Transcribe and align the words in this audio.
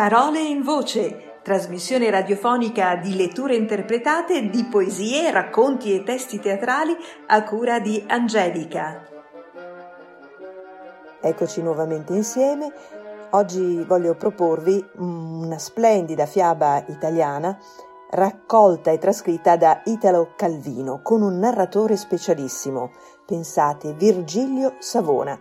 Parole 0.00 0.40
in 0.40 0.62
voce, 0.62 1.40
trasmissione 1.42 2.08
radiofonica 2.08 2.96
di 2.96 3.14
letture 3.16 3.54
interpretate 3.54 4.48
di 4.48 4.64
poesie, 4.64 5.30
racconti 5.30 5.94
e 5.94 6.02
testi 6.02 6.40
teatrali 6.40 6.96
a 7.26 7.44
cura 7.44 7.80
di 7.80 8.02
Angelica. 8.08 9.06
Eccoci 11.20 11.60
nuovamente 11.60 12.14
insieme. 12.14 12.72
Oggi 13.32 13.84
voglio 13.84 14.14
proporvi 14.14 14.82
una 14.96 15.58
splendida 15.58 16.24
fiaba 16.24 16.82
italiana 16.88 17.58
raccolta 18.12 18.90
e 18.92 18.96
trascritta 18.96 19.58
da 19.58 19.82
Italo 19.84 20.32
Calvino 20.34 21.02
con 21.02 21.20
un 21.20 21.38
narratore 21.38 21.98
specialissimo. 21.98 22.92
Pensate, 23.26 23.92
Virgilio 23.92 24.76
Savona. 24.78 25.38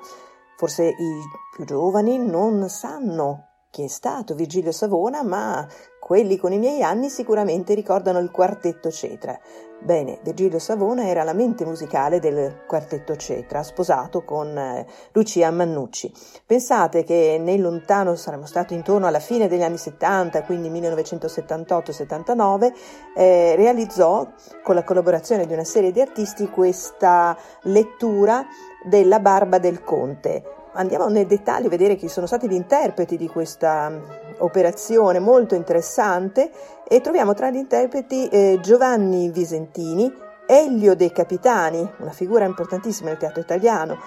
Forse 0.57 0.83
i 0.83 1.21
più 1.55 1.63
giovani 1.63 2.17
non 2.17 2.67
sanno 2.67 3.48
chi 3.71 3.83
è 3.83 3.87
stato 3.87 4.33
Virgilio 4.33 4.71
Savona, 4.71 5.21
ma 5.23 5.67
quelli 5.99 6.37
con 6.37 6.51
i 6.51 6.57
miei 6.57 6.81
anni 6.81 7.07
sicuramente 7.09 7.75
ricordano 7.75 8.17
il 8.17 8.31
quartetto 8.31 8.89
Cetra. 8.89 9.39
Bene, 9.81 10.19
Virgilio 10.23 10.59
Savona 10.59 11.07
era 11.07 11.23
la 11.23 11.33
mente 11.33 11.65
musicale 11.65 12.19
del 12.19 12.63
quartetto 12.67 13.15
Cetra, 13.15 13.61
sposato 13.61 14.23
con 14.23 14.57
eh, 14.57 14.87
Lucia 15.11 15.51
Mannucci. 15.51 16.11
Pensate 16.45 17.03
che 17.03 17.37
nel 17.39 17.61
lontano, 17.61 18.15
saremmo 18.15 18.47
stati 18.47 18.73
intorno 18.73 19.05
alla 19.05 19.19
fine 19.19 19.47
degli 19.47 19.61
anni 19.61 19.77
70, 19.77 20.41
quindi 20.43 20.71
1978-79, 20.71 22.73
eh, 23.15 23.53
realizzò 23.55 24.27
con 24.63 24.73
la 24.75 24.83
collaborazione 24.83 25.45
di 25.45 25.53
una 25.53 25.63
serie 25.63 25.91
di 25.91 26.01
artisti 26.01 26.49
questa 26.49 27.37
lettura 27.63 28.43
della 28.83 29.19
Barba 29.19 29.59
del 29.59 29.83
Conte 29.83 30.57
andiamo 30.73 31.07
nel 31.07 31.25
dettaglio 31.25 31.67
a 31.67 31.69
vedere 31.69 31.95
chi 31.95 32.07
sono 32.07 32.25
stati 32.25 32.47
gli 32.47 32.53
interpreti 32.53 33.17
di 33.17 33.27
questa 33.27 33.89
mm, 33.89 34.03
operazione 34.39 35.19
molto 35.19 35.55
interessante 35.55 36.51
e 36.87 37.01
troviamo 37.01 37.33
tra 37.33 37.49
gli 37.49 37.57
interpreti 37.57 38.27
eh, 38.27 38.59
Giovanni 38.61 39.29
Visentini, 39.29 40.11
Elio 40.45 40.95
De 40.95 41.11
Capitani, 41.11 41.87
una 41.99 42.11
figura 42.11 42.45
importantissima 42.45 43.09
nel 43.09 43.17
teatro 43.19 43.41
italiano, 43.41 43.97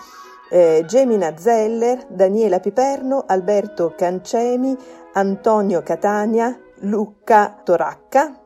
eh, 0.51 0.84
Gemina 0.86 1.36
Zeller, 1.36 2.06
Daniela 2.09 2.61
Piperno, 2.61 3.25
Alberto 3.27 3.95
Cancemi, 3.97 4.77
Antonio 5.12 5.83
Catania, 5.83 6.58
Luca 6.81 7.61
Toracca, 7.62 8.42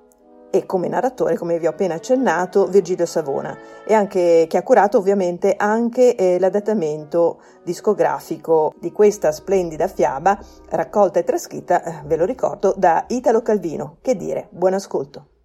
e 0.57 0.67
come 0.67 0.89
narratore, 0.89 1.37
come 1.37 1.59
vi 1.59 1.67
ho 1.67 1.71
appena 1.71 1.95
accennato, 1.95 2.67
Virgilio 2.67 3.07
Savona, 3.07 3.57
e 3.87 3.95
anche, 3.95 4.47
che 4.49 4.57
ha 4.57 4.63
curato 4.63 4.99
ovviamente 4.99 5.55
anche 5.57 6.15
eh, 6.15 6.39
l'adattamento 6.39 7.41
discografico 7.63 8.75
di 8.79 8.93
questa 8.93 9.33
splendida 9.33 9.87
fiaba, 9.89 10.39
raccolta 10.71 11.19
e 11.19 11.25
trascritta, 11.25 11.83
eh, 11.83 12.03
ve 12.05 12.17
lo 12.17 12.25
ricordo, 12.25 12.75
da 12.77 13.05
Italo 13.09 13.43
Calvino. 13.43 13.99
Che 14.01 14.17
dire, 14.17 14.49
buon 14.51 14.75
ascolto. 14.75 15.36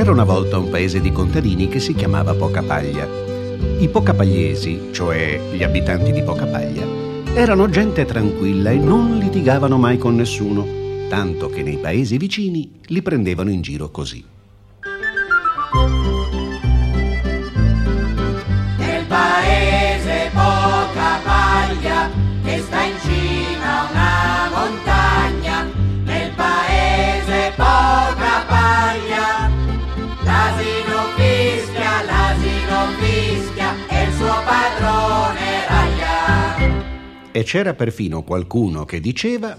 C'era 0.00 0.12
una 0.12 0.24
volta 0.24 0.56
un 0.56 0.70
paese 0.70 0.98
di 0.98 1.12
contadini 1.12 1.68
che 1.68 1.78
si 1.78 1.94
chiamava 1.94 2.32
Pocapaglia. 2.32 3.06
I 3.80 3.88
pocapagliesi, 3.90 4.88
cioè 4.92 5.38
gli 5.52 5.62
abitanti 5.62 6.10
di 6.10 6.22
Pocapaglia, 6.22 6.86
erano 7.34 7.68
gente 7.68 8.06
tranquilla 8.06 8.70
e 8.70 8.76
non 8.76 9.18
litigavano 9.18 9.76
mai 9.76 9.98
con 9.98 10.16
nessuno, 10.16 10.66
tanto 11.10 11.50
che 11.50 11.62
nei 11.62 11.76
paesi 11.76 12.16
vicini 12.16 12.80
li 12.86 13.02
prendevano 13.02 13.50
in 13.50 13.60
giro 13.60 13.90
così. 13.90 14.24
E 37.40 37.42
c'era 37.42 37.72
perfino 37.72 38.22
qualcuno 38.22 38.84
che 38.84 39.00
diceva 39.00 39.56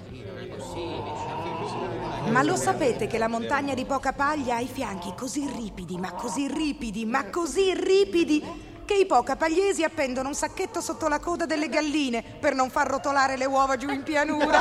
ma 2.30 2.44
lo 2.44 2.56
sapete 2.56 3.08
che 3.08 3.18
la 3.18 3.28
montagna 3.28 3.74
di 3.74 3.86
poca 3.86 4.14
paglia 4.14 4.58
ha 4.58 4.60
i 4.60 4.68
fianchi 4.72 5.14
così 5.18 5.50
ripidi, 5.58 5.98
ma 5.98 6.12
così 6.12 6.48
ripidi, 6.48 7.06
ma 7.06 7.26
così 7.32 7.74
ripidi, 7.74 8.44
che 8.86 8.94
i 8.94 9.08
poca 9.08 9.36
pagliesi 9.36 9.84
appendono 9.84 10.28
un 10.28 10.36
sacchetto 10.36 10.80
sotto 10.80 11.08
la 11.08 11.20
coda 11.20 11.48
delle 11.48 11.70
galline 11.70 12.24
per 12.40 12.54
non 12.54 12.70
far 12.70 12.88
rotolare 12.88 13.36
le 13.36 13.46
uova 13.46 13.76
giù 13.78 13.90
in 13.90 14.04
pianura. 14.04 14.60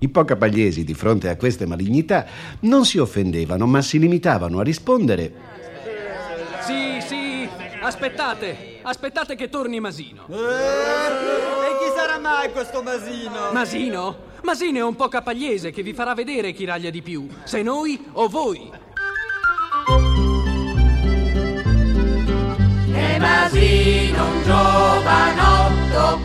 I 0.00 0.08
pocapagliesi 0.08 0.82
di 0.82 0.94
fronte 0.94 1.28
a 1.28 1.36
queste 1.36 1.66
malignità 1.66 2.26
non 2.62 2.84
si 2.84 2.98
offendevano, 2.98 3.64
ma 3.66 3.80
si 3.80 4.00
limitavano 4.00 4.58
a 4.58 4.64
rispondere 4.64 5.57
aspettate, 7.88 8.80
aspettate 8.82 9.34
che 9.34 9.48
torni 9.48 9.80
Masino. 9.80 10.26
Eh, 10.28 10.34
e 10.34 11.78
chi 11.78 11.96
sarà 11.96 12.18
mai 12.18 12.52
questo 12.52 12.82
Masino? 12.82 13.50
Masino? 13.52 14.26
Masino 14.42 14.78
è 14.78 14.82
un 14.82 14.94
pocapagliese 14.94 15.70
che 15.70 15.82
vi 15.82 15.94
farà 15.94 16.14
vedere 16.14 16.52
chi 16.52 16.64
raglia 16.64 16.90
di 16.90 17.02
più, 17.02 17.26
se 17.44 17.62
noi 17.62 17.98
o 18.12 18.28
voi. 18.28 18.70
E 22.92 23.18
Masino 23.18 24.24
un 24.24 24.42
giovanotto, 24.44 26.20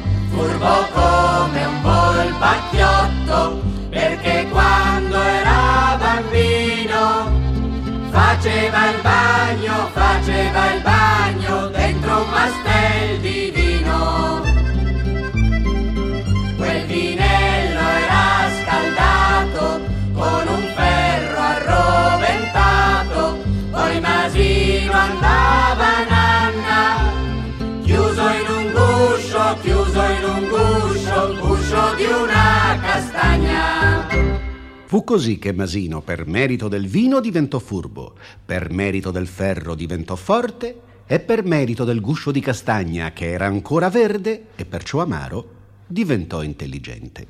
Fu 34.93 35.03
così 35.03 35.39
che 35.39 35.53
Masino, 35.53 36.03
per 36.03 36.27
merito 36.27 36.67
del 36.67 36.85
vino, 36.85 37.19
diventò 37.19 37.57
furbo, 37.57 38.13
per 38.45 38.69
merito 38.69 39.09
del 39.09 39.25
ferro 39.25 39.73
diventò 39.73 40.15
forte 40.15 40.81
e 41.07 41.19
per 41.19 41.43
merito 41.43 41.83
del 41.83 41.99
guscio 41.99 42.29
di 42.29 42.39
castagna, 42.39 43.11
che 43.11 43.31
era 43.31 43.47
ancora 43.47 43.89
verde 43.89 44.49
e 44.55 44.65
perciò 44.65 45.01
amaro, 45.01 45.49
diventò 45.87 46.43
intelligente. 46.43 47.25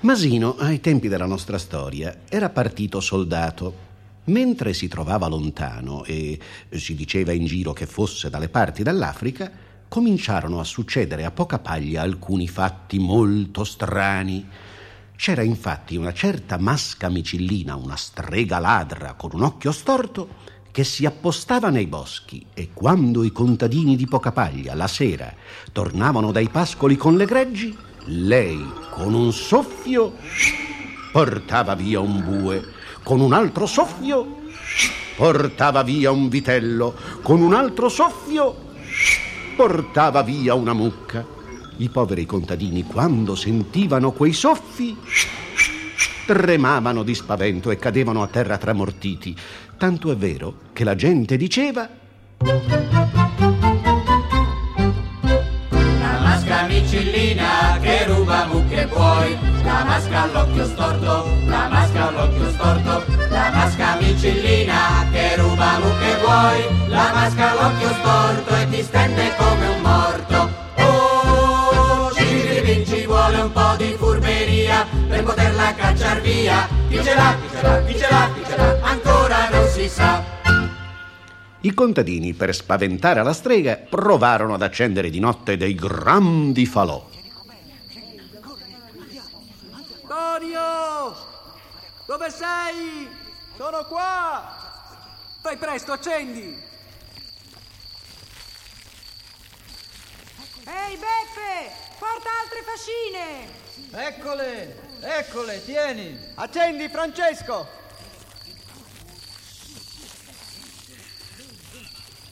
Masino, 0.00 0.56
ai 0.56 0.80
tempi 0.80 1.08
della 1.08 1.26
nostra 1.26 1.58
storia, 1.58 2.20
era 2.30 2.48
partito 2.48 3.00
soldato. 3.00 3.74
Mentre 4.24 4.72
si 4.72 4.88
trovava 4.88 5.28
lontano 5.28 6.02
e 6.04 6.38
si 6.70 6.94
diceva 6.94 7.32
in 7.32 7.44
giro 7.44 7.74
che 7.74 7.84
fosse 7.84 8.30
dalle 8.30 8.48
parti 8.48 8.82
dell'Africa, 8.82 9.52
cominciarono 9.86 10.60
a 10.60 10.64
succedere 10.64 11.26
a 11.26 11.30
poca 11.30 11.58
paglia 11.58 12.00
alcuni 12.00 12.48
fatti 12.48 12.98
molto 12.98 13.64
strani. 13.64 14.48
C'era 15.18 15.42
infatti 15.42 15.96
una 15.96 16.12
certa 16.12 16.58
masca 16.58 17.08
micillina, 17.08 17.74
una 17.74 17.96
strega 17.96 18.60
ladra 18.60 19.14
con 19.14 19.30
un 19.32 19.42
occhio 19.42 19.72
storto, 19.72 20.28
che 20.70 20.84
si 20.84 21.04
appostava 21.06 21.70
nei 21.70 21.88
boschi 21.88 22.46
e 22.54 22.70
quando 22.72 23.24
i 23.24 23.32
contadini 23.32 23.96
di 23.96 24.06
Pocapaglia 24.06 24.76
la 24.76 24.86
sera 24.86 25.34
tornavano 25.72 26.30
dai 26.30 26.48
pascoli 26.48 26.96
con 26.96 27.16
le 27.16 27.24
greggi, 27.24 27.76
Lei, 28.04 28.64
con 28.92 29.12
un 29.12 29.32
soffio, 29.32 30.14
portava 31.10 31.74
via 31.74 31.98
un 31.98 32.22
bue, 32.22 32.64
con 33.02 33.20
un 33.20 33.32
altro 33.32 33.66
soffio, 33.66 34.42
portava 35.16 35.82
via 35.82 36.12
un 36.12 36.28
vitello, 36.28 36.94
con 37.22 37.40
un 37.40 37.54
altro 37.54 37.88
soffio, 37.88 38.54
portava 39.56 40.22
via 40.22 40.54
una 40.54 40.74
mucca. 40.74 41.37
I 41.80 41.90
poveri 41.90 42.26
contadini, 42.26 42.82
quando 42.82 43.36
sentivano 43.36 44.10
quei 44.10 44.32
soffi, 44.32 44.96
tremavano 46.26 47.04
di 47.04 47.14
spavento 47.14 47.70
e 47.70 47.76
cadevano 47.76 48.20
a 48.20 48.26
terra 48.26 48.58
tramortiti. 48.58 49.36
Tanto 49.76 50.10
è 50.10 50.16
vero 50.16 50.54
che 50.72 50.82
la 50.82 50.96
gente 50.96 51.36
diceva 51.36 51.88
La 56.00 56.18
masca 56.20 56.66
micillina 56.66 57.78
che 57.80 58.06
ruba 58.06 58.46
mucche 58.46 58.88
puoi, 58.88 59.38
la 59.62 59.84
masca 59.84 60.22
all'occhio 60.22 60.64
storto, 60.64 61.30
la 61.46 61.68
masca 61.68 62.08
all'occhio 62.08 62.50
storto, 62.50 63.04
la 63.30 63.50
masca 63.52 63.96
micillina 64.00 65.06
che 65.12 65.36
ruba 65.36 65.78
mucche 65.78 66.16
puoi, 66.24 66.88
la 66.88 67.12
masca 67.14 67.52
all'occhio 67.52 67.94
storto 67.94 68.56
e 68.56 68.68
ti 68.68 68.82
stende 68.82 69.32
come 69.36 69.68
un 69.68 69.80
morto. 69.80 70.67
Un 73.48 73.52
po' 73.52 73.76
di 73.76 73.94
furberia 73.94 74.86
per 75.08 75.22
poterla 75.22 75.74
cacciar 75.74 76.20
via. 76.20 76.68
Chi 76.88 77.02
ce 77.02 77.14
l'ha, 77.14 77.34
chi 77.40 77.48
ce 77.48 77.62
l'ha, 77.62 77.82
chi 77.82 77.98
ce 77.98 78.08
l'ha, 78.10 78.30
chi 78.34 78.44
ce 78.44 78.56
l'ha, 78.56 78.78
ancora 78.82 79.48
non 79.48 79.66
si 79.68 79.88
sa. 79.88 80.22
I 81.60 81.74
contadini, 81.74 82.34
per 82.34 82.54
spaventare 82.54 83.22
la 83.22 83.32
strega, 83.32 83.76
provarono 83.76 84.54
ad 84.54 84.62
accendere 84.62 85.10
di 85.10 85.18
notte 85.18 85.56
dei 85.56 85.74
grandi 85.74 86.66
falò. 86.66 87.08
Tonio! 90.06 91.16
Dove 92.06 92.30
sei? 92.30 93.08
Sono 93.56 93.84
qua! 93.86 94.56
Fai 95.40 95.56
presto, 95.56 95.92
accendi! 95.92 96.66
Ehi, 100.64 100.96
Beppe! 100.96 101.87
Porta 101.98 102.30
altre 102.42 102.62
fascine! 102.62 104.06
Eccole! 104.08 104.76
Eccole, 105.00 105.64
tieni! 105.64 106.16
Accendi, 106.36 106.88
Francesco! 106.88 107.66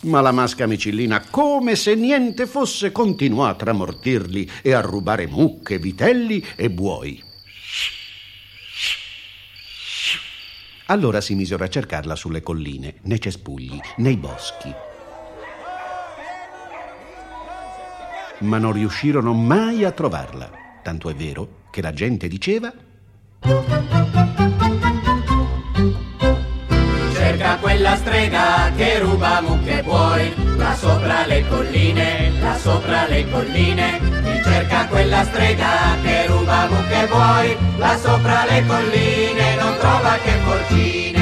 Ma 0.03 0.21
la 0.21 0.31
masca 0.31 0.67
micillina, 0.67 1.21
come 1.31 1.75
se 1.75 1.97
niente 1.97 2.47
fosse, 2.47 2.93
continuò 2.93 3.47
a 3.47 3.55
tramortirli 3.55 4.49
e 4.63 4.73
a 4.73 4.81
rubare 4.81 5.27
mucche, 5.27 5.79
vitelli 5.79 6.47
e 6.55 6.71
buoi. 6.71 7.25
Allora 10.87 11.21
si 11.21 11.35
misero 11.35 11.65
a 11.65 11.69
cercarla 11.69 12.15
sulle 12.15 12.43
colline, 12.43 12.99
nei 13.03 13.21
cespugli, 13.21 13.81
nei 13.97 14.17
boschi. 14.17 14.73
Ma 18.47 18.59
non 18.59 18.73
riuscirono 18.73 19.33
mai 19.33 19.83
a 19.83 19.91
trovarla. 19.91 20.49
Tanto 20.81 21.11
è 21.11 21.15
vero 21.15 21.65
che 21.73 21.83
la 21.83 21.93
gente 21.93 22.29
diceva 22.29 22.73
Cerca 27.13 27.57
quella 27.57 27.97
strega 27.97 28.71
che 28.77 29.01
ruba 29.01 29.41
mucche 29.41 29.83
buoi, 29.83 30.33
là 30.57 30.75
sopra 30.77 31.27
le 31.27 31.45
colline, 31.49 32.31
là 32.41 32.57
sopra 32.57 33.09
le 33.09 33.29
colline. 33.29 33.99
Chi 33.99 34.43
cerca 34.45 34.87
quella 34.87 35.25
strega 35.25 35.97
che 36.03 36.27
ruba 36.29 36.69
mucche 36.71 37.07
buoi, 37.09 37.57
là 37.79 37.99
sopra 37.99 38.45
le 38.49 38.65
colline 38.65 39.57
non 39.57 39.77
trova 39.77 40.19
che 40.23 40.33
porcine. 40.45 41.16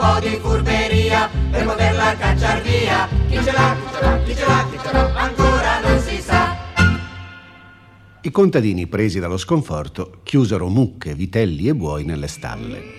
Po' 0.00 0.18
di 0.18 0.38
furberia 0.40 1.28
per 1.50 1.66
poterla 1.66 2.16
cacciar 2.16 2.62
via. 2.62 3.06
Chi 3.28 3.36
ce 3.44 3.52
l'ha, 3.52 3.76
chi 3.76 3.92
ce 3.92 4.00
l'ha, 4.00 4.22
chi 4.22 4.34
ce 4.34 4.46
l'ha, 4.46 4.68
chi 4.70 4.78
ce 4.82 4.92
l'ha, 4.92 5.14
ancora 5.14 5.80
non 5.80 5.98
si 6.00 6.20
sa. 6.22 6.56
I 8.22 8.30
contadini, 8.30 8.86
presi 8.86 9.20
dallo 9.20 9.36
sconforto, 9.36 10.20
chiusero 10.22 10.68
mucche, 10.68 11.14
vitelli 11.14 11.68
e 11.68 11.74
buoi 11.74 12.04
nelle 12.04 12.28
stalle. 12.28 12.98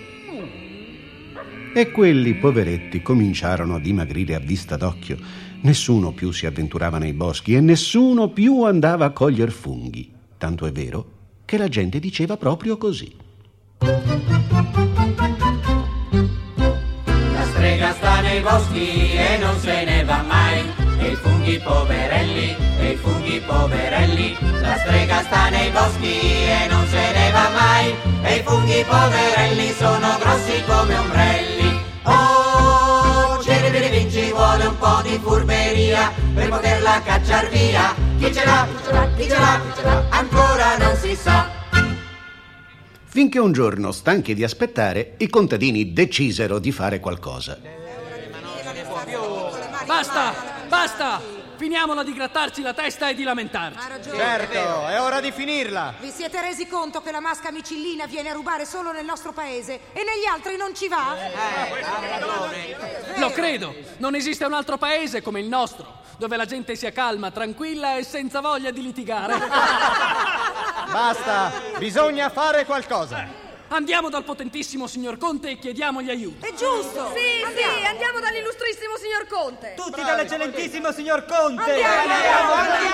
E 1.74 1.90
quelli, 1.90 2.34
poveretti, 2.34 3.02
cominciarono 3.02 3.76
a 3.76 3.80
dimagrire 3.80 4.34
a 4.34 4.40
vista 4.40 4.76
d'occhio. 4.76 5.16
Nessuno 5.62 6.12
più 6.12 6.30
si 6.30 6.46
avventurava 6.46 6.98
nei 6.98 7.14
boschi 7.14 7.54
e 7.54 7.60
nessuno 7.60 8.28
più 8.28 8.62
andava 8.62 9.06
a 9.06 9.10
coglier 9.10 9.50
funghi. 9.50 10.12
Tanto 10.38 10.66
è 10.66 10.72
vero 10.72 11.06
che 11.44 11.56
la 11.56 11.68
gente 11.68 11.98
diceva 11.98 12.36
proprio 12.36 12.76
così. 12.76 13.12
Boschi 18.42 19.14
e 19.14 19.38
non 19.38 19.58
se 19.58 19.84
ne 19.84 20.04
va 20.04 20.22
mai. 20.22 20.70
E 20.98 21.12
i 21.12 21.16
funghi 21.16 21.58
poverelli, 21.58 22.56
e 22.78 22.90
i 22.90 22.96
funghi 22.96 23.40
poverelli. 23.40 24.36
La 24.60 24.76
strega 24.76 25.22
sta 25.22 25.48
nei 25.48 25.70
boschi 25.70 26.20
e 26.46 26.66
non 26.68 26.86
se 26.86 27.12
ne 27.12 27.30
va 27.30 27.48
mai. 27.50 27.94
E 28.22 28.36
i 28.36 28.42
funghi 28.42 28.84
poverelli 28.84 29.72
sono 29.78 30.18
grossi 30.18 30.62
come 30.66 30.96
ombrelli. 30.96 31.80
Oh, 32.04 33.40
ciribiribin 33.42 34.10
ci 34.10 34.30
vuole 34.30 34.66
un 34.66 34.76
po' 34.76 35.00
di 35.02 35.18
furberia 35.22 36.12
per 36.34 36.48
poterla 36.48 37.00
cacciar 37.04 37.48
via. 37.48 37.94
Chi 38.18 38.32
ce 38.32 38.44
l'ha, 38.44 38.66
chi 38.66 38.82
ce 38.84 38.92
l'ha, 38.92 39.60
chi 39.66 39.72
ce 39.76 39.82
l'ha, 39.82 40.04
ancora 40.10 40.76
non 40.78 40.96
si 40.96 41.14
sa. 41.14 41.60
Finché 43.04 43.38
un 43.38 43.52
giorno, 43.52 43.92
stanchi 43.92 44.34
di 44.34 44.42
aspettare, 44.42 45.14
i 45.18 45.28
contadini 45.28 45.92
decisero 45.92 46.58
di 46.58 46.72
fare 46.72 46.98
qualcosa. 46.98 47.81
Basta! 49.92 50.34
Basta! 50.68 51.20
Finiamola 51.56 52.02
di 52.02 52.14
grattarci 52.14 52.62
la 52.62 52.72
testa 52.72 53.10
e 53.10 53.14
di 53.14 53.24
lamentarci. 53.24 53.78
Ha 53.78 53.88
ragione. 53.88 54.16
Certo, 54.16 54.88
è 54.88 55.00
ora 55.00 55.20
di 55.20 55.30
finirla! 55.30 55.92
Vi 56.00 56.10
siete 56.10 56.40
resi 56.40 56.66
conto 56.66 57.02
che 57.02 57.12
la 57.12 57.20
masca 57.20 57.52
micillina 57.52 58.06
viene 58.06 58.30
a 58.30 58.32
rubare 58.32 58.64
solo 58.64 58.90
nel 58.90 59.04
nostro 59.04 59.32
paese 59.32 59.80
e 59.92 60.02
negli 60.02 60.24
altri 60.24 60.56
non 60.56 60.74
ci 60.74 60.88
va? 60.88 61.14
Lo 63.16 63.30
credo! 63.32 63.74
Non 63.98 64.14
esiste 64.14 64.46
un 64.46 64.54
altro 64.54 64.78
paese 64.78 65.20
come 65.20 65.40
il 65.40 65.46
nostro, 65.46 66.00
dove 66.16 66.38
la 66.38 66.46
gente 66.46 66.74
sia 66.74 66.90
calma, 66.90 67.30
tranquilla 67.30 67.98
e 67.98 68.02
senza 68.02 68.40
voglia 68.40 68.70
di 68.70 68.80
litigare. 68.80 69.34
Basta! 70.90 71.52
Bisogna 71.76 72.30
fare 72.30 72.64
qualcosa! 72.64 73.41
Andiamo 73.74 74.10
dal 74.10 74.22
potentissimo 74.22 74.86
signor 74.86 75.16
Conte 75.16 75.48
e 75.48 75.58
chiediamogli 75.58 76.10
aiuto. 76.10 76.44
È 76.44 76.50
giusto! 76.50 77.10
Sì, 77.14 77.42
sì, 77.56 77.86
andiamo 77.86 78.20
dall'illustrissimo 78.20 78.98
signor 78.98 79.26
Conte. 79.26 79.72
Tutti 79.74 80.02
dall'eccellentissimo 80.02 80.92
signor 80.92 81.24
Conte! 81.24 81.82
Andiamo, 81.82 82.52
andiamo! 82.52 82.92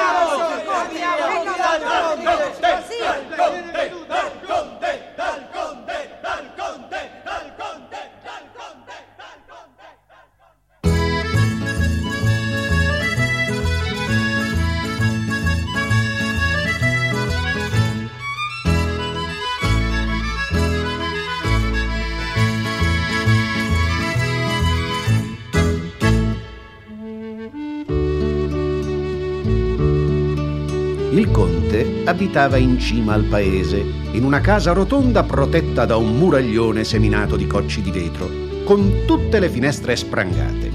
Conte 31.30 32.02
abitava 32.04 32.56
in 32.56 32.78
cima 32.78 33.14
al 33.14 33.24
paese, 33.24 33.78
in 34.12 34.24
una 34.24 34.40
casa 34.40 34.72
rotonda 34.72 35.22
protetta 35.22 35.84
da 35.84 35.96
un 35.96 36.16
muraglione 36.16 36.84
seminato 36.84 37.36
di 37.36 37.46
cocci 37.46 37.82
di 37.82 37.90
vetro, 37.90 38.28
con 38.64 39.04
tutte 39.06 39.38
le 39.38 39.48
finestre 39.48 39.96
sprangate. 39.96 40.72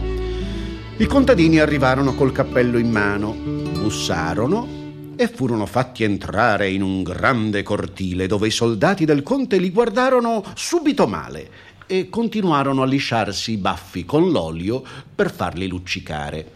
I 0.98 1.06
contadini 1.06 1.60
arrivarono 1.60 2.14
col 2.14 2.32
cappello 2.32 2.78
in 2.78 2.90
mano, 2.90 3.34
bussarono 3.34 4.68
e 5.16 5.28
furono 5.28 5.66
fatti 5.66 6.04
entrare 6.04 6.70
in 6.70 6.82
un 6.82 7.04
grande 7.04 7.64
cortile 7.64 8.28
dove 8.28 8.48
i 8.48 8.52
soldati 8.52 9.06
del 9.06 9.24
conte 9.24 9.58
li 9.58 9.72
guardarono 9.72 10.44
subito 10.56 11.08
male 11.08 11.50
e 11.86 12.10
continuarono 12.10 12.82
a 12.82 12.86
lisciarsi 12.86 13.52
i 13.52 13.58
baffi 13.58 14.06
con 14.06 14.32
l'olio 14.32 14.84
per 15.14 15.32
farli 15.32 15.68
luccicare. 15.68 16.52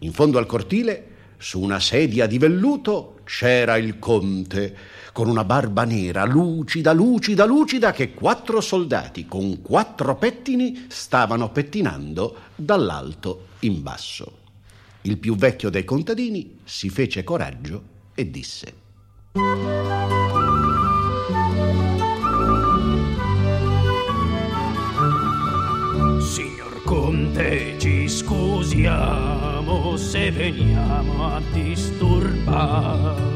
In 0.00 0.12
fondo 0.12 0.38
al 0.38 0.46
cortile, 0.46 1.15
su 1.38 1.60
una 1.60 1.80
sedia 1.80 2.26
di 2.26 2.38
velluto, 2.38 3.20
c'era 3.24 3.76
il 3.76 3.98
conte, 3.98 4.76
con 5.12 5.28
una 5.28 5.44
barba 5.44 5.84
nera, 5.84 6.24
lucida, 6.24 6.92
lucida, 6.92 7.44
lucida, 7.44 7.92
che 7.92 8.12
quattro 8.12 8.60
soldati 8.60 9.26
con 9.26 9.62
quattro 9.62 10.16
pettini 10.16 10.86
stavano 10.88 11.50
pettinando 11.50 12.36
dall'alto 12.54 13.48
in 13.60 13.82
basso. 13.82 14.44
il 15.02 15.18
più 15.18 15.36
vecchio 15.36 15.70
dei 15.70 15.84
contadini 15.84 16.58
si 16.64 16.90
fece 16.90 17.22
coraggio 17.22 17.82
e 18.14 18.28
disse 18.30 18.74
Signor 26.86 27.02
Conte, 27.02 27.74
ci 27.78 28.08
scusiamo 28.08 29.96
se 29.96 30.30
veniamo 30.30 31.34
a 31.34 31.40
disturbare 31.50 33.34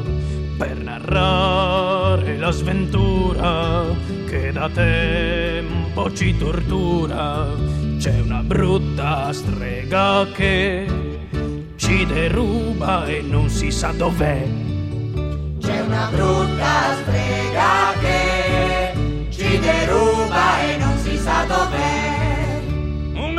per 0.57 0.77
narrare 0.77 2.39
la 2.39 2.53
sventura 2.53 3.85
che 4.29 4.53
da 4.53 4.71
tempo 4.71 6.13
ci 6.13 6.37
tortura. 6.37 7.49
C'è 7.99 8.21
una 8.21 8.43
brutta 8.43 9.33
strega 9.33 10.27
che 10.33 10.87
ci 11.75 12.07
deruba 12.07 13.05
e 13.07 13.21
non 13.21 13.49
si 13.49 13.73
sa 13.73 13.91
dov'è. 13.91 14.47
C'è 15.61 15.81
una 15.81 16.09
brutta 16.13 16.95
strega 17.03 17.95
che 18.01 18.93
ci 19.31 19.59
deruba 19.59 20.61
e 20.63 20.77
non 20.77 20.97
si 20.99 21.17
sa 21.19 21.45
dov'è. 21.49 22.10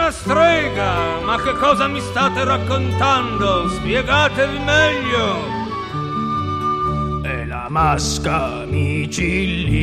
Una 0.02 0.10
strega? 0.10 1.20
Ma 1.24 1.40
che 1.44 1.54
cosa 1.54 1.86
mi 1.88 2.00
state 2.00 2.44
raccontando? 2.44 3.70
Spiegatevi 3.70 4.58
meglio. 4.58 5.46
È 7.22 7.46
la 7.46 7.68
masca 7.70 8.66
micillina 8.66 9.78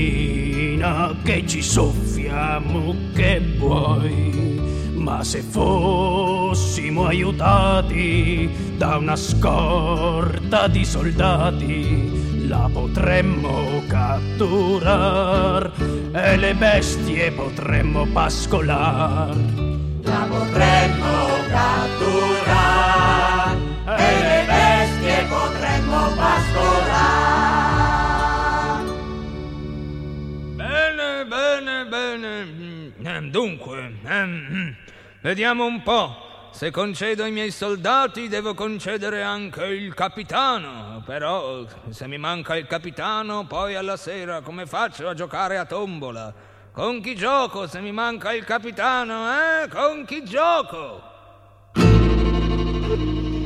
che 1.23 1.47
ci 1.47 1.63
soffiamo 1.63 2.97
che 3.15 3.41
vuoi. 3.59 4.61
Ma 4.95 5.23
se 5.23 5.41
fossimo 5.41 7.07
aiutati 7.07 8.51
da 8.77 8.97
una 8.97 9.15
scorta 9.15 10.67
di 10.67 10.85
soldati, 10.85 12.49
la 12.49 12.69
potremmo 12.73 13.85
catturar 13.87 15.71
e 16.13 16.37
le 16.37 16.55
bestie 16.57 17.31
potremmo 17.31 18.05
pascolar. 18.13 19.68
La 20.09 20.27
potremmo 20.27 21.37
catturare 21.51 22.97
e 23.85 24.23
le 24.23 24.45
bestie 24.47 25.27
potremmo 25.29 26.15
pascolare. 26.17 27.69
Bene, 30.55 31.27
bene, 31.27 31.87
bene. 31.87 33.31
Dunque, 33.31 33.99
ehm, 34.05 34.75
vediamo 35.21 35.67
un 35.67 35.83
po'. 35.83 36.49
Se 36.53 36.71
concedo 36.71 37.27
i 37.27 37.31
miei 37.31 37.51
soldati, 37.51 38.29
devo 38.29 38.55
concedere 38.55 39.23
anche 39.23 39.67
il 39.67 39.93
capitano. 39.93 41.03
Però, 41.05 41.67
se 41.91 42.07
mi 42.09 42.17
manca 42.17 42.57
il 42.57 42.67
capitano, 42.67 43.47
poi 43.47 43.75
alla 43.75 43.99
sera 43.99 44.41
come 44.41 44.65
faccio 44.65 45.07
a 45.07 45.13
giocare 45.15 45.59
a 45.59 45.67
tombola? 45.67 46.48
Con 46.79 47.01
chi 47.01 47.17
gioco 47.17 47.67
se 47.67 47.81
mi 47.81 47.91
manca 47.91 48.33
il 48.33 48.45
capitano, 48.45 49.29
eh? 49.33 49.69
Con 49.69 50.05
chi 50.05 50.23
gioco? 50.23 51.03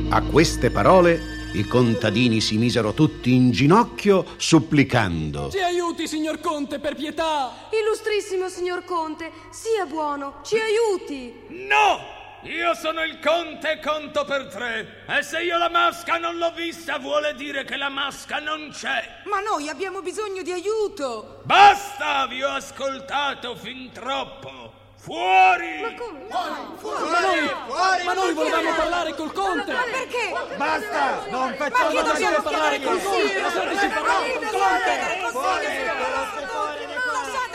A 0.09 0.21
queste 0.21 0.69
parole 0.69 1.49
i 1.55 1.63
contadini 1.63 2.39
si 2.39 2.59
misero 2.59 2.93
tutti 2.93 3.33
in 3.33 3.49
ginocchio 3.49 4.23
supplicando. 4.37 5.49
Ci 5.49 5.57
aiuti, 5.57 6.07
signor 6.07 6.41
Conte, 6.41 6.77
per 6.77 6.93
pietà! 6.93 7.69
Illustrissimo 7.71 8.49
signor 8.49 8.85
Conte, 8.85 9.31
sia 9.49 9.87
buono, 9.87 10.41
ci 10.43 10.57
aiuti! 10.57 11.33
No! 11.67 12.22
Io 12.43 12.73
sono 12.75 13.01
il 13.03 13.19
conte 13.19 13.71
e 13.71 13.79
conto 13.79 14.25
per 14.25 14.47
tre. 14.47 15.05
E 15.07 15.23
se 15.23 15.41
io 15.43 15.57
la 15.57 15.69
masca 15.69 16.17
non 16.17 16.37
l'ho 16.37 16.51
vista, 16.51 16.97
vuole 16.97 17.35
dire 17.35 17.63
che 17.63 17.77
la 17.77 17.87
masca 17.87 18.39
non 18.39 18.69
c'è. 18.69 19.21
Ma 19.23 19.39
noi 19.39 19.69
abbiamo 19.69 20.01
bisogno 20.01 20.41
di 20.41 20.51
aiuto! 20.51 21.39
Basta, 21.43 22.27
vi 22.27 22.43
ho 22.43 22.49
ascoltato 22.49 23.55
fin 23.55 23.91
troppo. 23.93 24.73
Fuori! 24.97 25.81
Ma 25.81 25.93
come? 25.93 26.27
Ma 26.29 27.19
noi, 27.19 28.03
ma 28.03 28.13
noi 28.13 28.33
volevamo 28.33 28.73
parlare 28.75 29.15
col 29.15 29.31
Conte! 29.31 29.71
Ma 29.71 29.83
perché? 29.83 30.55
Basta! 30.57 31.25
Non 31.29 31.49
Ma 31.49 31.55
facciamo 31.55 31.93
mai 31.93 32.03
dobbiamo 32.03 32.41
parlare 32.41 32.81
col 32.81 33.01
Conte? 33.01 33.41
Lasciateci 33.41 33.87
parlare 33.87 34.33
col 34.33 34.49
Conte! 34.51 35.21
Lasciateci 35.21 35.85
parlare! 35.85 36.43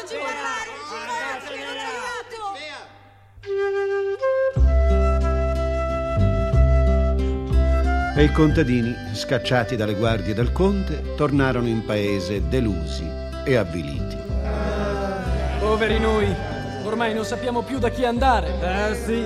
Ci 0.08 0.16
non 3.44 4.37
E 8.18 8.24
i 8.24 8.32
contadini, 8.32 8.96
scacciati 9.12 9.76
dalle 9.76 9.94
guardie 9.94 10.34
del 10.34 10.50
conte, 10.50 11.14
tornarono 11.14 11.68
in 11.68 11.84
paese 11.84 12.48
delusi 12.48 13.08
e 13.44 13.54
avviliti. 13.54 14.16
Poveri 15.60 16.00
noi! 16.00 16.26
Ormai 16.82 17.14
non 17.14 17.24
sappiamo 17.24 17.62
più 17.62 17.78
da 17.78 17.90
chi 17.90 18.04
andare! 18.04 18.48
Eh 18.60 18.94
sì, 18.96 19.20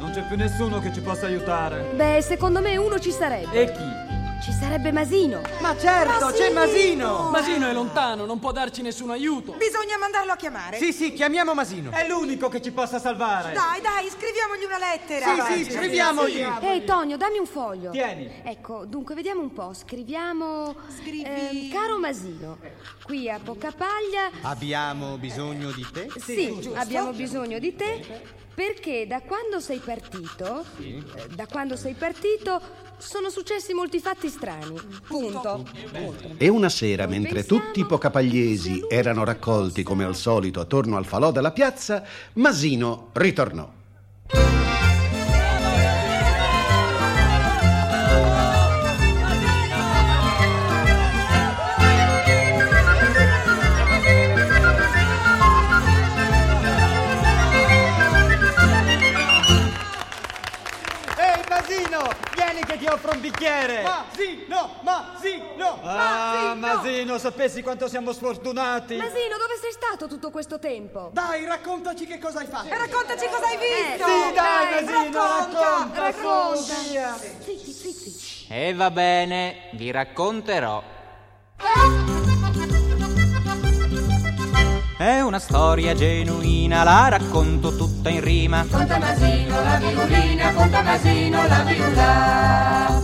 non 0.00 0.10
c'è 0.12 0.24
più 0.26 0.36
nessuno 0.36 0.80
che 0.80 0.92
ci 0.92 1.00
possa 1.00 1.26
aiutare. 1.26 1.92
Beh, 1.94 2.20
secondo 2.20 2.60
me 2.60 2.76
uno 2.76 2.98
ci 2.98 3.12
sarebbe. 3.12 3.52
E 3.52 3.70
chi? 3.70 4.01
Ci 4.42 4.50
sarebbe 4.50 4.90
Masino. 4.90 5.40
Ma 5.60 5.78
certo, 5.78 6.32
c'è 6.32 6.50
Masino! 6.50 7.30
Masino 7.30 7.68
è 7.68 7.72
lontano, 7.72 8.24
non 8.24 8.40
può 8.40 8.50
darci 8.50 8.82
nessun 8.82 9.10
aiuto! 9.10 9.52
Bisogna 9.52 9.96
mandarlo 9.98 10.32
a 10.32 10.36
chiamare. 10.36 10.78
Sì, 10.78 10.92
sì, 10.92 11.12
chiamiamo 11.12 11.54
Masino. 11.54 11.92
È 11.92 12.08
l'unico 12.08 12.48
che 12.48 12.60
ci 12.60 12.72
possa 12.72 12.98
salvare. 12.98 13.52
Dai, 13.52 13.80
dai, 13.80 14.08
scriviamogli 14.10 14.64
una 14.64 14.78
lettera. 14.78 15.46
Sì, 15.46 15.64
sì, 15.64 15.70
scriviamogli. 15.70 16.44
Ehi, 16.60 16.84
Tonio, 16.84 17.16
dammi 17.16 17.38
un 17.38 17.46
foglio. 17.46 17.92
Tieni. 17.92 18.42
Ecco, 18.42 18.84
dunque, 18.84 19.14
vediamo 19.14 19.42
un 19.42 19.52
po'. 19.52 19.72
Scriviamo... 19.74 20.74
Scrivi- 20.88 21.22
ehm, 21.22 21.70
caro 21.70 22.00
Masino, 22.00 22.58
qui 23.04 23.30
a 23.30 23.38
Poccapaglia... 23.38 24.28
Abbiamo 24.40 25.18
bisogno 25.18 25.70
di 25.70 25.86
te? 25.92 26.08
Sì, 26.16 26.68
abbiamo 26.74 27.12
bisogno 27.12 27.60
di 27.60 27.76
te 27.76 28.40
perché 28.54 29.06
da 29.06 29.20
quando 29.20 29.60
sei 29.60 29.78
partito, 29.78 30.64
eh, 30.78 31.02
da 31.34 31.46
quando 31.46 31.76
sei 31.76 31.94
partito, 31.94 32.60
sono 32.98 33.30
successi 33.30 33.72
molti 33.74 33.98
fatti 33.98 34.28
strani. 34.28 34.78
Punto. 35.06 35.66
E 36.36 36.48
una 36.48 36.68
sera, 36.68 37.06
mentre 37.06 37.44
tutti 37.44 37.80
i 37.80 37.86
pocapagliesi 37.86 38.86
erano 38.88 39.24
raccolti 39.24 39.82
come 39.82 40.04
al 40.04 40.16
solito 40.16 40.60
attorno 40.60 40.96
al 40.96 41.06
falò 41.06 41.32
della 41.32 41.52
piazza, 41.52 42.04
Masino 42.34 43.08
ritornò. 43.12 43.80
Offro 62.92 63.12
un 63.12 63.20
bicchiere. 63.20 63.82
Masino, 63.82 64.76
Masino. 64.82 65.78
Ah, 65.82 66.54
Masino, 66.56 67.18
sapessi 67.18 67.62
quanto 67.62 67.88
siamo 67.88 68.12
sfortunati. 68.12 68.96
Masino, 68.96 69.36
dove 69.38 69.56
sei 69.60 69.72
stato 69.72 70.06
tutto 70.06 70.30
questo 70.30 70.58
tempo? 70.58 71.10
Dai, 71.12 71.44
raccontaci 71.46 72.06
che 72.06 72.18
cosa 72.18 72.40
hai 72.40 72.46
fatto. 72.46 72.68
E 72.68 72.76
raccontaci 72.76 73.26
cosa 73.26 73.46
hai 73.46 73.56
visto. 73.56 74.04
Sì, 74.06 74.32
dai, 74.34 74.84
Masino, 74.84 75.12
racconta, 75.12 75.58
racconta, 75.58 76.00
racconta. 76.00 76.56
su, 76.56 76.90
via. 76.90 77.16
Zitti, 77.16 77.72
zitti. 77.72 78.46
E 78.48 78.74
va 78.74 78.90
bene, 78.90 79.70
vi 79.72 79.90
racconterò. 79.90 80.82
È 85.02 85.20
una 85.20 85.40
storia 85.40 85.94
genuina, 85.94 86.84
la 86.84 87.08
racconto 87.08 87.74
tutta 87.74 88.08
in 88.08 88.20
rima. 88.20 88.64
Conta 88.70 89.00
Masino 89.00 89.60
la 89.60 89.74
violina, 89.74 90.52
conta 90.52 90.80
Masino 90.80 91.44
la 91.48 91.62
viola. 91.64 93.02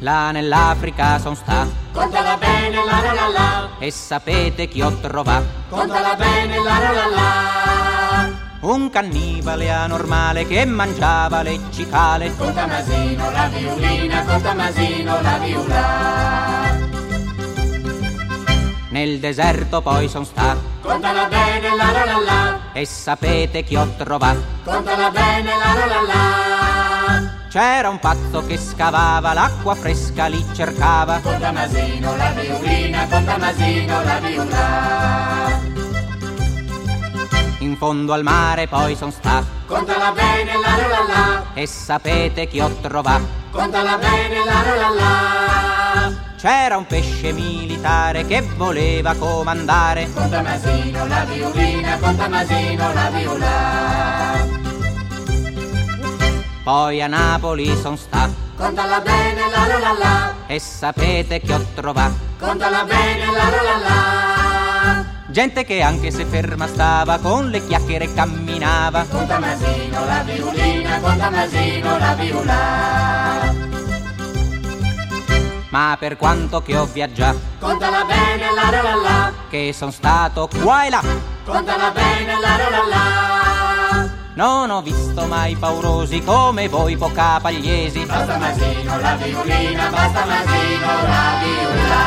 Là 0.00 0.32
nell'Africa 0.32 1.20
son 1.20 1.36
sta 1.36 1.68
Contala 1.92 2.36
bene 2.36 2.84
la 2.84 3.00
la 3.02 3.12
la 3.12 3.28
la, 3.28 3.68
e 3.78 3.92
sapete 3.92 4.66
chi 4.66 4.82
ho 4.82 4.90
trovato? 4.98 5.46
contala 5.68 6.16
bene 6.16 6.56
la 6.60 6.78
la 6.80 6.90
la 6.90 7.06
la. 7.14 8.28
Un 8.62 8.90
cannibale 8.90 9.70
anormale 9.70 10.44
che 10.44 10.64
mangiava 10.64 11.42
le 11.42 11.60
cicale. 11.70 12.34
Conta 12.36 12.66
Masino 12.66 13.30
la 13.30 13.46
violina, 13.46 14.24
conta 14.24 14.54
Masino 14.54 15.20
la 15.20 15.38
viola. 15.38 16.73
Nel 18.94 19.18
deserto 19.18 19.80
poi 19.82 20.08
son 20.08 20.24
sta 20.24 20.56
Contala 20.80 21.24
bene 21.26 21.74
la 21.74 21.90
la 21.90 22.04
la 22.04 22.18
la, 22.20 22.58
e 22.72 22.84
sapete 22.86 23.64
chi 23.64 23.74
ho 23.74 23.88
trovato? 23.96 24.40
contala 24.62 25.10
bene 25.10 25.50
la 25.50 25.74
la 25.74 25.86
la 25.86 26.00
la. 26.12 27.32
C'era 27.48 27.88
un 27.88 27.98
pazzo 27.98 28.46
che 28.46 28.56
scavava 28.56 29.32
l'acqua 29.32 29.74
fresca, 29.74 30.26
li 30.26 30.44
cercava. 30.54 31.18
Conta 31.18 31.50
Masino 31.50 32.14
la 32.16 32.30
violina, 32.30 33.06
conta 33.08 33.36
Masino 33.36 34.02
la 34.04 34.18
viola. 34.20 35.62
in 37.58 37.76
fondo 37.76 38.12
al 38.12 38.22
mare 38.22 38.68
poi 38.68 38.94
son 38.94 39.10
sta. 39.10 39.42
Contala 39.66 40.12
bene 40.12 40.52
la 40.52 40.76
la 40.76 40.86
la 40.86 41.04
la. 41.12 41.44
E 41.54 41.66
sapete 41.66 42.46
chi 42.46 42.60
ho 42.60 42.70
trovato? 42.80 43.26
Contala 43.50 43.96
bene 43.98 44.44
la 44.44 44.62
la 44.62 44.74
la 44.76 44.88
la. 45.00 45.73
C'era 46.44 46.76
un 46.76 46.86
pesce 46.86 47.32
militare 47.32 48.26
che 48.26 48.42
voleva 48.42 49.14
comandare. 49.14 50.12
Conta 50.12 50.42
Masino 50.42 51.06
la 51.06 51.24
violina, 51.24 51.96
conta 51.96 52.28
Masino 52.28 52.92
la 52.92 53.10
viola. 53.10 54.46
Poi 56.62 57.00
a 57.00 57.06
Napoli 57.06 57.74
son 57.80 57.96
sta. 57.96 58.28
Contala 58.56 59.00
bene 59.00 59.40
la 59.50 59.66
la 59.66 59.78
la 59.78 59.96
la. 59.98 60.34
E 60.46 60.58
sapete 60.58 61.40
che 61.40 61.54
ho 61.54 61.64
trovato? 61.74 62.14
Contala 62.38 62.84
bene 62.84 63.24
la 63.24 63.48
la 63.48 63.62
la 63.62 63.78
la. 63.88 65.04
Gente 65.28 65.64
che 65.64 65.80
anche 65.80 66.10
se 66.10 66.26
ferma 66.26 66.66
stava 66.66 67.16
con 67.20 67.48
le 67.48 67.64
chiacchiere 67.64 68.12
camminava. 68.12 69.06
Conta 69.08 69.38
Masino 69.38 70.04
la 70.04 70.22
violina, 70.22 71.00
conta 71.00 71.30
Masino 71.30 71.98
la 71.98 72.12
viola. 72.12 73.73
Ma 75.74 75.96
per 75.98 76.16
quanto 76.16 76.62
che 76.62 76.76
ho 76.76 76.84
viaggiato, 76.84 77.36
Contala 77.58 78.04
bene 78.04 78.46
la 78.54 78.70
la 78.70 78.82
la 78.82 78.94
la. 78.94 79.32
che 79.50 79.72
son 79.72 79.90
stato 79.90 80.48
qua 80.62 80.86
e 80.86 80.90
là, 80.90 81.02
Contala 81.44 81.90
bene 81.90 82.38
la 82.40 82.56
la 82.56 82.68
la 82.70 82.82
la. 82.88 84.08
non 84.36 84.70
ho 84.70 84.82
visto 84.82 85.26
mai 85.26 85.56
paurosi 85.56 86.22
come 86.22 86.68
voi 86.68 86.96
pocapagliesi. 86.96 88.04
Basta 88.06 88.36
Masino 88.38 89.00
la 89.00 89.14
violina, 89.16 89.88
basta 89.90 90.24
Masino 90.24 90.86
la 91.08 91.40
viola. 91.42 92.02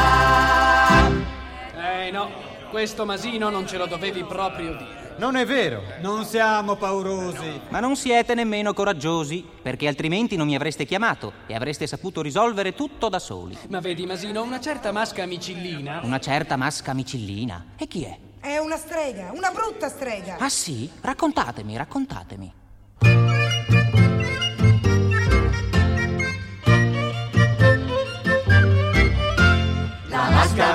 Eh 1.91 2.11
no, 2.11 2.29
questo 2.69 3.05
Masino 3.05 3.49
non 3.49 3.67
ce 3.67 3.77
lo 3.77 3.85
dovevi 3.85 4.23
proprio 4.23 4.75
dire. 4.75 5.15
Non 5.17 5.35
è 5.35 5.45
vero, 5.45 5.81
non 6.01 6.25
siamo 6.25 6.75
paurosi. 6.75 7.61
Ma 7.69 7.79
non 7.79 7.95
siete 7.95 8.35
nemmeno 8.35 8.73
coraggiosi, 8.73 9.43
perché 9.61 9.87
altrimenti 9.87 10.35
non 10.35 10.45
mi 10.45 10.55
avreste 10.55 10.85
chiamato 10.85 11.33
e 11.47 11.55
avreste 11.55 11.87
saputo 11.87 12.21
risolvere 12.21 12.75
tutto 12.75 13.09
da 13.09 13.17
soli. 13.17 13.57
Ma 13.69 13.79
vedi, 13.79 14.05
Masino, 14.05 14.43
una 14.43 14.59
certa 14.59 14.91
masca 14.91 15.25
micillina. 15.25 16.01
Una 16.03 16.19
certa 16.19 16.55
masca 16.55 16.93
micillina. 16.93 17.65
E 17.77 17.87
chi 17.87 18.03
è? 18.03 18.17
È 18.39 18.57
una 18.59 18.77
strega, 18.77 19.31
una 19.33 19.49
brutta 19.49 19.89
strega. 19.89 20.37
Ah 20.37 20.49
sì? 20.49 20.87
Raccontatemi, 21.01 21.75
raccontatemi. 21.75 22.53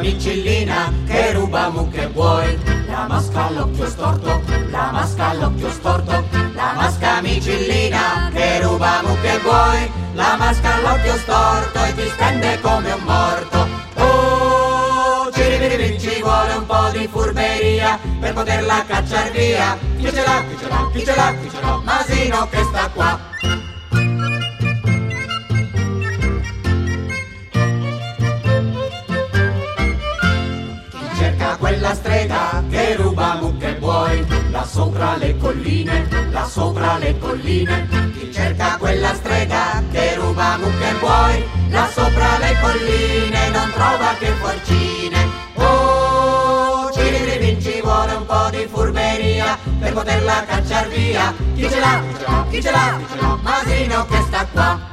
Micillina 0.02 0.92
che 1.06 1.32
ruba 1.32 1.70
mucche 1.70 2.08
buoi. 2.08 2.58
La 2.88 3.06
masca 3.08 3.46
all'occhio 3.46 3.86
storto, 3.86 4.42
la 4.70 4.90
masca 4.90 5.28
all'occhio 5.30 5.70
storto. 5.70 6.24
La 6.54 6.72
masca 6.74 7.20
micillina 7.20 8.30
che 8.34 8.60
ruba 8.60 9.00
mucche 9.04 9.38
buoi. 9.42 9.90
La 10.14 10.36
masca 10.36 10.74
all'occhio 10.74 11.16
storto 11.16 11.84
e 11.84 11.94
ti 11.94 12.08
stende 12.08 12.60
come 12.60 12.92
un 12.92 13.02
morto. 13.04 13.68
Oh, 13.96 15.30
ci 15.32 16.20
vuole 16.20 16.54
un 16.54 16.66
po' 16.66 16.88
di 16.90 17.08
furberia 17.10 17.98
per 18.20 18.32
poterla 18.34 18.84
cacciar 18.84 19.30
via. 19.30 19.78
Chi 19.98 20.12
ce 20.12 20.22
l'ha, 20.22 20.42
chi 20.48 20.56
ce 20.58 20.68
l'ha, 20.68 20.90
chi 20.92 21.04
ce 21.04 21.14
l'ha, 21.14 21.34
chi 21.40 21.50
ce 21.50 21.60
l'ha? 21.60 21.80
Masino 21.84 22.48
che 22.50 22.62
sta 22.64 22.90
qua. 22.92 23.71
Quella 31.82 31.96
strega 31.96 32.62
che 32.70 32.94
ruba 32.94 33.38
mucche 33.40 33.70
e 33.70 33.74
buoi, 33.74 34.24
là 34.50 34.64
sopra 34.64 35.16
le 35.16 35.36
colline, 35.36 36.06
là 36.30 36.44
sopra 36.44 36.96
le 36.96 37.18
colline. 37.18 37.88
Chi 38.12 38.32
cerca 38.32 38.76
quella 38.78 39.12
strega 39.14 39.82
che 39.90 40.14
ruba 40.14 40.58
mucche 40.58 40.90
e 40.90 40.94
buoi, 41.00 41.44
là 41.70 41.88
sopra 41.92 42.38
le 42.38 42.56
colline 42.60 43.50
non 43.50 43.68
trova 43.72 44.14
che 44.16 44.30
porcine. 44.40 45.28
Oh, 45.54 46.88
ciribiribin, 46.92 47.60
ci 47.60 47.80
vuole 47.82 48.12
un 48.12 48.26
po' 48.26 48.48
di 48.50 48.68
furberia 48.70 49.58
per 49.80 49.92
poterla 49.92 50.44
cacciar 50.46 50.86
via. 50.86 51.34
Chi 51.56 51.68
ce 51.68 51.80
l'ha, 51.80 52.00
chi 52.48 52.62
ce 52.62 52.70
l'ha, 52.70 52.96
chi 52.98 53.06
ce 53.10 53.16
l'ha? 53.20 53.38
Masino 53.42 54.06
che 54.06 54.22
sta 54.28 54.46
qua. 54.52 54.91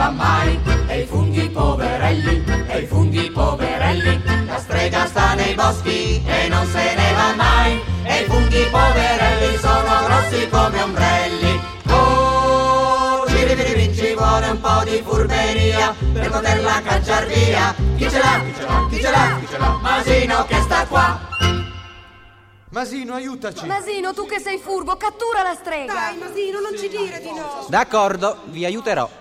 Se 0.00 0.06
ne 0.06 0.06
va 0.06 0.10
mai. 0.10 0.60
E 0.88 1.00
i 1.00 1.06
funghi 1.06 1.48
poverelli, 1.50 2.44
e 2.68 2.78
i 2.78 2.86
funghi 2.86 3.30
poverelli. 3.30 4.46
La 4.46 4.58
strega 4.58 5.06
sta 5.06 5.34
nei 5.34 5.54
boschi 5.54 6.24
e 6.26 6.48
non 6.48 6.66
se 6.66 6.94
ne 6.94 7.12
va 7.12 7.34
mai. 7.34 7.80
E 8.04 8.22
i 8.22 8.24
funghi 8.24 8.66
poverelli 8.70 9.56
sono 9.58 10.04
grossi 10.06 10.48
come 10.48 10.82
ombrelli. 10.82 11.60
Oh, 11.88 13.26
ciribiribin, 13.28 13.94
ci 13.94 14.14
vuole 14.14 14.48
un 14.48 14.60
po' 14.60 14.82
di 14.84 15.02
furberia 15.04 15.94
per 16.12 16.30
poterla 16.30 16.80
cacciar 16.82 17.26
via. 17.26 17.74
Chi 17.96 18.08
ce 18.08 18.18
l'ha, 18.18 18.40
chi 18.44 18.54
ce 18.56 18.62
l'ha, 18.62 18.86
chi 18.88 19.00
ce 19.00 19.10
l'ha, 19.10 19.36
chi 19.38 19.46
ce 19.48 19.58
l'ha? 19.58 19.78
Masino 19.82 20.44
che 20.46 20.60
sta 20.62 20.86
qua. 20.86 21.28
Masino, 22.70 23.14
aiutaci. 23.14 23.66
Masino, 23.66 24.14
tu 24.14 24.26
che 24.26 24.38
sei 24.38 24.58
furbo, 24.58 24.96
cattura 24.96 25.42
la 25.42 25.54
strega. 25.54 25.92
Dai, 25.92 26.16
Masino, 26.16 26.60
non 26.60 26.78
ci 26.78 26.88
dire 26.88 27.18
di 27.18 27.32
no. 27.32 27.66
D'accordo, 27.68 28.42
vi 28.44 28.64
aiuterò. 28.64 29.19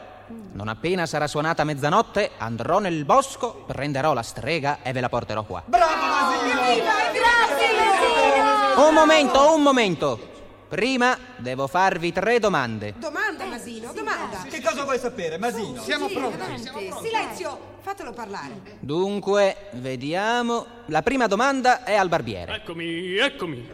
Non 0.59 0.67
appena 0.67 1.05
sarà 1.05 1.25
suonata 1.25 1.63
mezzanotte, 1.63 2.31
andrò 2.37 2.79
nel 2.79 3.05
bosco, 3.05 3.63
prenderò 3.65 4.11
la 4.11 4.21
strega 4.21 4.79
e 4.81 4.91
ve 4.91 4.99
la 4.99 5.07
porterò 5.07 5.43
qua. 5.43 5.63
Bravo, 5.65 5.93
Masino! 6.05 6.83
Grazie, 7.13 7.67
Masino. 7.77 8.85
Un 8.85 8.93
momento, 8.93 9.55
un 9.55 9.61
momento. 9.61 10.19
Prima 10.67 11.17
devo 11.37 11.65
farvi 11.67 12.11
tre 12.11 12.39
domande. 12.39 12.93
Domanda, 12.97 13.45
Masino, 13.45 13.93
domanda. 13.93 14.41
Che 14.49 14.61
cosa 14.61 14.83
vuoi 14.83 14.99
sapere, 14.99 15.37
Masino? 15.37 15.81
Siamo 15.81 16.07
pronti. 16.07 16.69
Silenzio, 17.03 17.57
fatelo 17.79 18.11
parlare. 18.11 18.59
Dunque, 18.81 19.69
vediamo. 19.75 20.65
La 20.87 21.01
prima 21.01 21.27
domanda 21.27 21.85
è 21.85 21.95
al 21.95 22.09
barbiere. 22.09 22.55
Eccomi, 22.55 23.15
eccomi. 23.15 23.69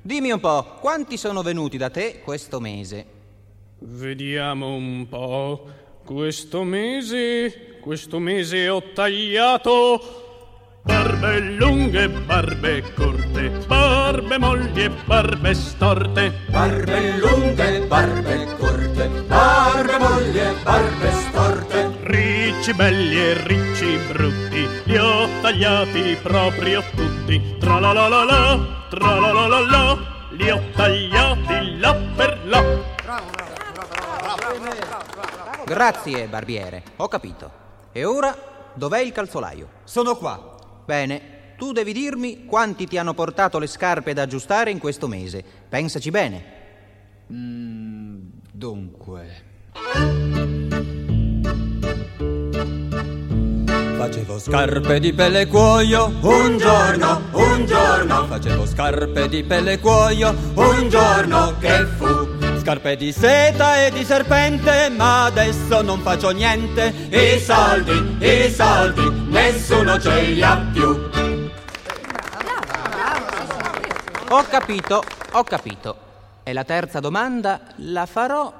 Dimmi 0.00 0.30
un 0.30 0.40
po', 0.40 0.78
quanti 0.80 1.18
sono 1.18 1.42
venuti 1.42 1.76
da 1.76 1.90
te 1.90 2.22
questo 2.24 2.58
mese? 2.58 3.06
Vediamo 3.80 4.74
un 4.74 5.06
po'. 5.10 5.80
Questo 6.04 6.64
mese, 6.64 7.78
questo 7.80 8.18
mese 8.18 8.68
ho 8.68 8.82
tagliato 8.92 10.80
barbe 10.82 11.38
lunghe, 11.38 12.08
barbe 12.08 12.82
corte, 12.92 13.50
barbe 13.68 14.36
molli 14.36 14.82
e 14.82 14.90
barbe 15.04 15.54
storte. 15.54 16.32
Barbe 16.48 17.16
lunghe, 17.18 17.86
barbe 17.86 18.46
corte, 18.58 19.08
barbe 19.28 19.98
molli 19.98 20.38
e 20.40 20.54
barbe 20.64 21.12
storte. 21.12 21.90
Ricci 22.00 22.74
belli 22.74 23.18
e 23.18 23.46
ricci 23.46 23.96
brutti, 24.12 24.66
li 24.84 24.96
ho 24.96 25.28
tagliati 25.40 26.18
proprio 26.20 26.82
tutti. 26.96 27.56
Tra 27.60 27.78
la 27.78 27.92
la 27.92 28.08
la 28.08 28.24
la, 28.24 28.86
tra 28.90 29.20
la 29.20 29.32
la 29.32 29.46
la 29.46 29.60
la, 29.60 29.98
li 30.30 30.50
ho 30.50 30.60
tagliati 30.74 31.78
là 31.78 31.94
per 32.16 32.40
là. 32.46 33.61
Grazie, 35.64 36.26
barbiere, 36.26 36.82
ho 36.96 37.08
capito. 37.08 37.50
E 37.92 38.04
ora, 38.04 38.36
dov'è 38.74 39.00
il 39.00 39.12
calzolaio? 39.12 39.68
Sono 39.84 40.16
qua. 40.16 40.56
Bene, 40.84 41.54
tu 41.56 41.72
devi 41.72 41.92
dirmi 41.92 42.44
quanti 42.44 42.86
ti 42.86 42.98
hanno 42.98 43.14
portato 43.14 43.58
le 43.58 43.66
scarpe 43.66 44.12
da 44.12 44.22
aggiustare 44.22 44.70
in 44.70 44.78
questo 44.78 45.08
mese. 45.08 45.42
Pensaci 45.68 46.10
bene. 46.10 46.60
Dunque. 47.26 49.50
Facevo 53.96 54.38
scarpe 54.38 54.98
di 54.98 55.12
pelle 55.12 55.46
cuoio 55.46 56.12
Un 56.22 56.58
giorno, 56.58 57.22
un 57.30 57.64
giorno, 57.64 58.26
Facevo 58.26 58.66
scarpe 58.66 59.28
di 59.28 59.44
pelle 59.44 59.78
cuoio 59.78 60.34
un 60.54 60.88
giorno 60.88 61.56
che 61.60 61.86
fu. 61.96 62.41
Scarpe 62.62 62.94
di 62.94 63.10
seta 63.10 63.84
e 63.84 63.90
di 63.90 64.04
serpente 64.04 64.88
Ma 64.88 65.24
adesso 65.24 65.82
non 65.82 65.98
faccio 65.98 66.30
niente 66.30 66.94
I 67.10 67.40
soldi, 67.40 68.24
i 68.24 68.48
soldi, 68.52 69.10
nessuno 69.30 69.98
ce 69.98 70.22
li 70.22 70.40
ha 70.40 70.64
più. 70.72 71.10
Ho 74.28 74.42
capito, 74.44 75.02
ho 75.32 75.42
capito. 75.42 75.96
E 76.44 76.52
la 76.52 76.62
terza 76.62 77.00
domanda 77.00 77.62
la 77.78 78.06
farò. 78.06 78.54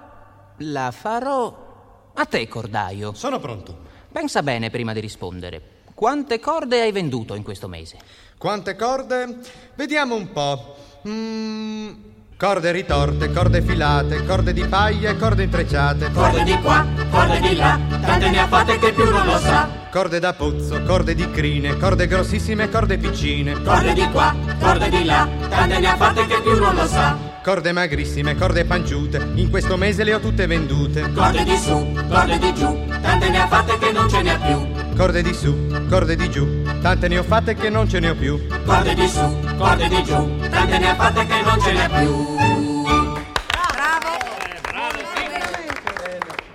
La 0.56 0.90
farò. 0.90 2.10
A 2.14 2.24
te, 2.24 2.48
cordaio. 2.48 3.14
Sono 3.14 3.38
pronto. 3.38 3.78
Pensa 4.10 4.42
bene 4.42 4.70
prima 4.70 4.92
di 4.92 4.98
rispondere. 4.98 5.62
Quante 5.94 6.40
corde 6.40 6.80
hai 6.80 6.90
venduto 6.90 7.36
in 7.36 7.44
questo 7.44 7.68
mese? 7.68 7.98
Quante 8.36 8.74
corde? 8.74 9.38
Vediamo 9.76 10.16
un 10.16 10.32
po'. 10.32 10.76
Mm, 11.06 11.90
Corde 12.42 12.72
ritorte, 12.72 13.30
corde 13.30 13.62
filate, 13.62 14.24
corde 14.24 14.52
di 14.52 14.64
paglia 14.64 15.10
e 15.10 15.16
corde 15.16 15.44
intrecciate. 15.44 16.10
Corde 16.10 16.42
di 16.42 16.58
qua, 16.60 16.84
corde 17.08 17.38
di 17.38 17.54
là, 17.54 17.78
tante 18.00 18.30
ne 18.30 18.40
ha 18.40 18.48
fatte 18.48 18.80
che 18.80 18.90
più 18.90 19.08
non 19.08 19.24
lo 19.24 19.38
sa. 19.38 19.81
Corde 19.92 20.20
da 20.20 20.32
pozzo, 20.32 20.82
corde 20.84 21.14
di 21.14 21.30
crine, 21.30 21.76
corde 21.76 22.06
grossissime, 22.06 22.70
corde 22.70 22.96
piccine. 22.96 23.60
Corde 23.60 23.92
di 23.92 24.08
qua, 24.10 24.34
corde 24.58 24.88
di 24.88 25.04
là, 25.04 25.28
tante 25.50 25.78
ne 25.80 25.86
ha 25.86 25.96
fatte 25.96 26.24
che 26.24 26.40
più 26.40 26.58
non 26.58 26.74
lo 26.74 26.86
sa. 26.86 27.14
Corde 27.42 27.72
magrissime, 27.72 28.34
corde 28.34 28.64
panciute, 28.64 29.32
in 29.34 29.50
questo 29.50 29.76
mese 29.76 30.02
le 30.02 30.14
ho 30.14 30.18
tutte 30.18 30.46
vendute. 30.46 31.12
Corde 31.12 31.44
di 31.44 31.58
su, 31.58 31.92
corde 32.08 32.38
di 32.38 32.54
giù, 32.54 32.86
tante 33.02 33.28
ne 33.28 33.42
ha 33.42 33.46
fatte 33.46 33.76
che 33.76 33.92
non 33.92 34.08
ce 34.08 34.22
n'è 34.22 34.38
più. 34.38 34.96
Corde 34.96 35.22
di 35.22 35.34
su, 35.34 35.86
corde 35.90 36.16
di 36.16 36.30
giù, 36.30 36.62
tante 36.80 37.08
ne 37.08 37.18
ho 37.18 37.22
fatte 37.22 37.54
che 37.54 37.68
non 37.68 37.86
ce 37.86 38.00
ne 38.00 38.08
ho 38.08 38.14
più. 38.14 38.46
Corde 38.64 38.94
di 38.94 39.06
su, 39.06 39.40
corde 39.58 39.88
di 39.88 40.02
giù, 40.04 40.38
tante 40.48 40.78
ne 40.78 40.88
ha 40.88 40.94
fatte 40.94 41.26
che 41.26 41.42
non 41.42 41.60
ce 41.60 41.72
n'è 41.72 41.88
più. 42.00 42.36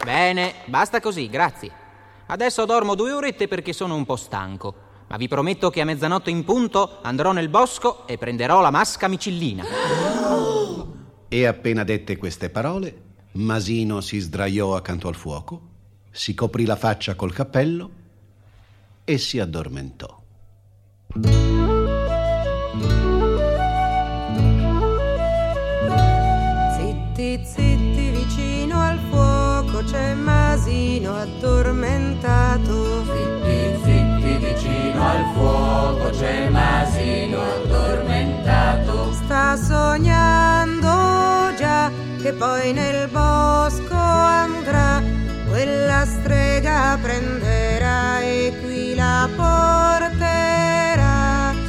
Bene, 0.04 0.54
basta 0.66 1.00
così, 1.00 1.30
grazie. 1.30 1.86
Adesso 2.28 2.66
dormo 2.66 2.96
due 2.96 3.12
orette 3.12 3.48
perché 3.48 3.74
sono 3.74 3.96
un 3.96 4.06
po' 4.06 4.16
stanco. 4.16 4.86
Ma 5.08 5.18
vi 5.18 5.28
prometto 5.30 5.70
che 5.70 5.82
a 5.82 5.86
mezzanotte 5.86 6.30
in 6.30 6.44
punto 6.44 7.00
andrò 7.02 7.32
nel 7.32 7.48
bosco 7.48 8.06
e 8.06 8.18
prenderò 8.18 8.60
la 8.60 8.72
masca 8.72 9.08
micillina. 9.08 9.64
E 11.30 11.46
appena 11.46 11.84
dette 11.84 12.18
queste 12.18 12.50
parole, 12.50 13.04
Masino 13.34 14.02
si 14.02 14.20
sdraiò 14.20 14.76
accanto 14.76 15.08
al 15.08 15.16
fuoco, 15.16 15.62
si 16.12 16.34
coprì 16.34 16.66
la 16.66 16.76
faccia 16.76 17.16
col 17.16 17.34
cappello 17.34 17.90
e 19.06 19.18
si 19.18 19.40
addormentò. 19.40 20.22
Addormentato. 31.22 33.04
Zitti, 33.04 33.80
zitti, 33.84 34.38
vicino 34.38 35.08
al 35.08 35.26
fuoco 35.34 36.10
c'è 36.12 36.50
Masino 36.50 37.42
addormentato. 37.42 39.14
Sta 39.14 39.56
sognando 39.56 40.90
già 41.58 41.92
che 42.22 42.34
poi 42.34 42.74
nel 42.74 43.08
bosco 43.10 43.96
andrà. 43.96 45.02
Quella 45.48 46.06
strega 46.06 46.98
prenderà 47.02 48.20
e 48.22 48.54
qui 48.62 48.96
la 48.96 49.28
porterà. 49.36 50.44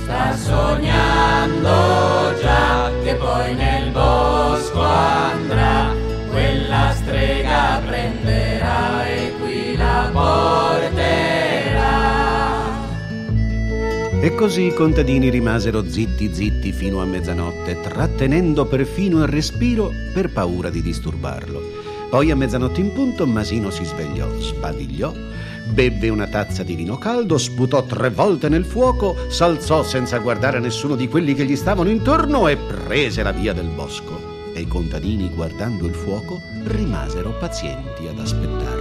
Sta 0.02 0.36
sognando 0.36 2.34
già 2.40 2.90
che 3.02 3.14
poi 3.14 3.54
nel 3.54 3.90
bosco 3.90 4.82
andrà. 4.82 5.94
Quella 6.30 6.92
strega 6.94 7.80
prenderà 7.84 9.07
e 14.20 14.34
così 14.34 14.66
i 14.66 14.74
contadini 14.74 15.30
rimasero 15.30 15.88
zitti 15.88 16.34
zitti 16.34 16.72
fino 16.72 17.00
a 17.00 17.06
mezzanotte, 17.06 17.80
trattenendo 17.80 18.66
perfino 18.66 19.22
il 19.22 19.28
respiro 19.28 19.90
per 20.12 20.30
paura 20.30 20.68
di 20.68 20.82
disturbarlo. 20.82 21.62
Poi 22.10 22.30
a 22.30 22.36
mezzanotte 22.36 22.80
in 22.80 22.92
punto 22.92 23.26
Masino 23.26 23.70
si 23.70 23.84
svegliò, 23.84 24.28
sbadigliò, 24.38 25.14
bevve 25.70 26.10
una 26.10 26.26
tazza 26.26 26.62
di 26.62 26.74
vino 26.74 26.98
caldo, 26.98 27.38
sputò 27.38 27.82
tre 27.84 28.10
volte 28.10 28.50
nel 28.50 28.66
fuoco, 28.66 29.16
s'alzò 29.28 29.82
senza 29.82 30.18
guardare 30.18 30.58
nessuno 30.58 30.94
di 30.94 31.08
quelli 31.08 31.32
che 31.32 31.46
gli 31.46 31.56
stavano 31.56 31.88
intorno 31.88 32.48
e 32.48 32.56
prese 32.58 33.22
la 33.22 33.32
via 33.32 33.54
del 33.54 33.68
bosco. 33.68 34.50
E 34.52 34.60
i 34.60 34.68
contadini, 34.68 35.30
guardando 35.30 35.86
il 35.86 35.94
fuoco, 35.94 36.42
rimasero 36.64 37.34
pazienti 37.38 38.06
ad 38.06 38.18
aspettarlo. 38.18 38.77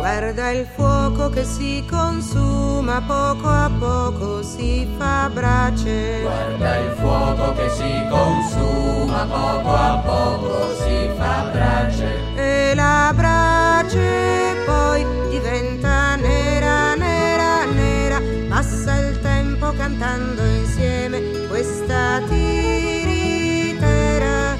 Guarda 0.00 0.50
il 0.52 0.64
fuoco 0.64 1.28
che 1.28 1.44
si 1.44 1.84
consuma, 1.86 3.02
poco 3.06 3.48
a 3.48 3.70
poco 3.78 4.42
si 4.42 4.88
fa 4.96 5.28
brace. 5.30 6.22
Guarda 6.22 6.76
il 6.78 6.92
fuoco 6.98 7.52
che 7.52 7.68
si 7.68 8.06
consuma, 8.08 9.26
poco 9.26 9.74
a 9.74 10.02
poco 10.02 10.74
si 10.82 11.10
fa 11.18 11.50
brace. 11.52 12.08
E 12.34 12.72
la 12.74 13.12
brace 13.14 14.56
poi 14.64 15.04
diventa 15.28 16.16
nera, 16.16 16.94
nera, 16.94 17.66
nera. 17.66 18.22
Passa 18.48 18.96
il 19.00 19.20
tempo 19.20 19.70
cantando 19.76 20.42
insieme 20.42 21.20
questa 21.46 22.22
tiritera. 22.26 22.56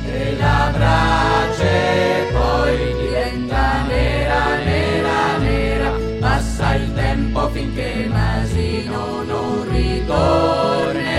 E 0.05 0.37
la 0.37 0.71
brace 0.71 2.29
poi 2.31 2.77
diventa 2.95 3.83
nera, 3.89 3.89
nera, 3.89 4.65
nera. 4.65 5.00
Passa 7.51 7.59
il 7.59 7.75
tempo 7.75 7.75
finché 7.75 8.07
Masino 8.09 9.23
non 9.25 9.69
ritornerà. 9.71 11.10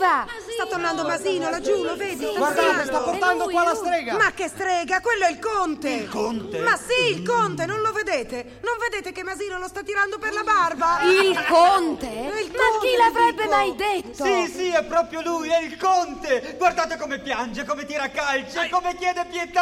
Arriva! 0.00 0.26
Sta 0.54 0.66
tornando 0.66 1.02
Masino 1.04 1.50
laggiù, 1.50 1.82
lo 1.82 1.94
vedi? 1.96 2.26
Guardate, 2.36 2.84
sta 2.84 3.00
portando 3.00 3.48
qua 3.48 3.64
la 3.64 3.74
strega. 3.74 4.16
Ma 4.16 4.32
che 4.32 4.48
strega, 4.48 5.00
quello 5.00 5.24
è 5.26 5.30
il 5.30 5.38
conte! 5.38 5.90
Il 5.90 6.08
conte? 6.08 6.58
Ma 6.60 6.76
sì, 6.76 7.16
il 7.16 7.22
conte, 7.26 7.66
non 7.66 7.80
lo 7.80 7.92
vedete? 7.92 8.60
Non 8.62 8.74
vedete 8.80 9.12
che 9.12 9.22
Masino 9.22 9.58
lo 9.58 9.68
sta 9.68 9.82
tirando 9.82 10.18
per 10.18 10.32
la 10.32 10.42
barba? 10.42 11.00
Il 11.02 11.44
conte? 11.46 12.06
Il 12.06 12.50
Ma 12.50 12.58
conte, 12.70 12.86
chi 12.86 12.96
l'avrebbe 12.96 13.42
dico. 13.42 13.54
mai 13.54 13.74
detto? 13.76 14.24
Sì, 14.24 14.46
sì, 14.46 14.68
è 14.70 14.84
proprio 14.84 15.20
lui, 15.22 15.48
è 15.50 15.62
il 15.62 15.76
conte! 15.76 16.54
Guardate 16.56 16.96
come 16.96 17.18
piange, 17.20 17.64
come 17.64 17.84
tira 17.84 18.08
calci, 18.08 18.58
e 18.58 18.68
come 18.70 18.96
chiede 18.96 19.26
pietà! 19.30 19.60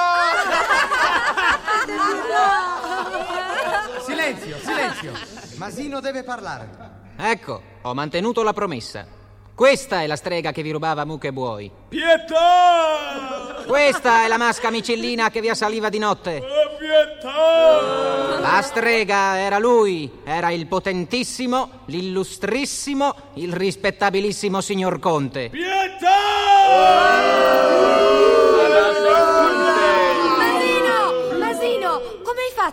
Silenzio, 4.04 4.56
silenzio. 4.58 5.12
Masino 5.56 6.00
deve 6.00 6.22
parlare. 6.22 6.68
Ecco, 7.16 7.62
ho 7.82 7.94
mantenuto 7.94 8.42
la 8.42 8.52
promessa. 8.52 9.17
Questa 9.58 10.02
è 10.02 10.06
la 10.06 10.14
strega 10.14 10.52
che 10.52 10.62
vi 10.62 10.70
rubava 10.70 11.04
mucche 11.04 11.26
e 11.26 11.32
buoi. 11.32 11.68
Pietà! 11.88 13.64
Questa 13.66 14.22
è 14.22 14.28
la 14.28 14.36
masca 14.36 14.70
micellina 14.70 15.32
che 15.32 15.40
vi 15.40 15.48
assaliva 15.48 15.88
di 15.88 15.98
notte. 15.98 16.40
Pietà! 16.78 18.38
La 18.38 18.62
strega 18.62 19.36
era 19.36 19.58
lui, 19.58 20.20
era 20.22 20.52
il 20.52 20.68
potentissimo, 20.68 21.80
l'illustrissimo, 21.86 23.12
il 23.34 23.52
rispettabilissimo 23.52 24.60
signor 24.60 25.00
Conte. 25.00 25.50
Masino! 25.52 26.68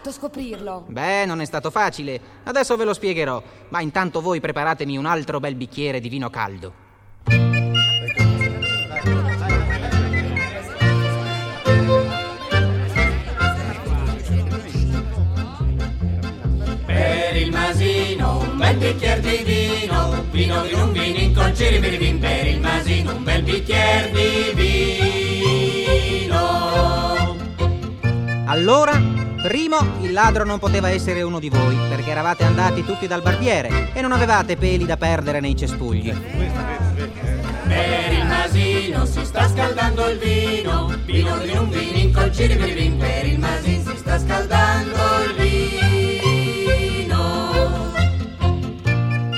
Fatto 0.05 0.11
scoprirlo? 0.11 0.85
Beh, 0.87 1.25
non 1.25 1.41
è 1.41 1.45
stato 1.45 1.71
facile. 1.71 2.19
Adesso 2.43 2.75
ve 2.75 2.83
lo 2.83 2.93
spiegherò. 2.93 3.41
Ma 3.69 3.81
intanto 3.81 4.21
voi 4.21 4.39
preparatemi 4.39 4.97
un 4.97 5.07
altro 5.07 5.39
bel 5.39 5.55
bicchiere 5.55 5.99
di 5.99 6.09
vino 6.09 6.29
caldo. 6.29 6.83
Per 16.85 17.35
il 17.35 17.51
Masino 17.51 18.39
un 18.39 18.57
bel 18.57 18.77
bicchiere 18.77 19.21
di 19.21 19.43
vino, 19.43 20.23
vino 20.31 20.61
di 20.63 20.73
un 20.73 20.91
vino 20.91 21.17
in 21.17 21.33
colciri 21.33 21.79
per 21.79 21.97
per 22.19 22.47
il 22.47 22.59
Masino 22.59 23.15
un 23.15 23.23
bel 23.23 23.41
bicchiere 23.41 24.11
di 24.11 24.51
vino. 24.53 26.33
Allora, 28.47 29.14
primo, 29.47 29.77
il 30.01 30.12
ladro 30.12 30.43
non 30.43 30.58
poteva 30.58 30.89
essere 30.89 31.21
uno 31.21 31.39
di 31.39 31.49
voi, 31.49 31.77
perché 31.88 32.10
eravate 32.10 32.43
andati 32.43 32.84
tutti 32.84 33.05
dal 33.05 33.21
barbiere 33.21 33.91
e 33.93 34.01
non 34.01 34.12
avevate 34.12 34.58
peli 34.58 34.86
da 34.86 34.97
perdere 34.97 35.39
nei 35.39 35.55
cespugli. 35.55 36.12
Per 37.67 38.12
il 38.12 38.25
Masino 38.25 39.05
si 39.05 39.23
sta 39.23 39.47
scaldando 39.47 40.10
il 40.10 40.17
vino, 40.17 40.91
vino 41.05 41.38
di 41.38 41.51
un 41.51 41.69
vino 41.69 41.97
in 41.97 42.12
colciri 42.12 42.55
per 42.55 42.97
per 42.97 43.25
il 43.27 43.38
Masino 43.38 43.91
si 43.91 43.97
sta 43.97 44.17
scaldando 44.17 44.97
il 45.27 45.36
vino. 45.36 45.84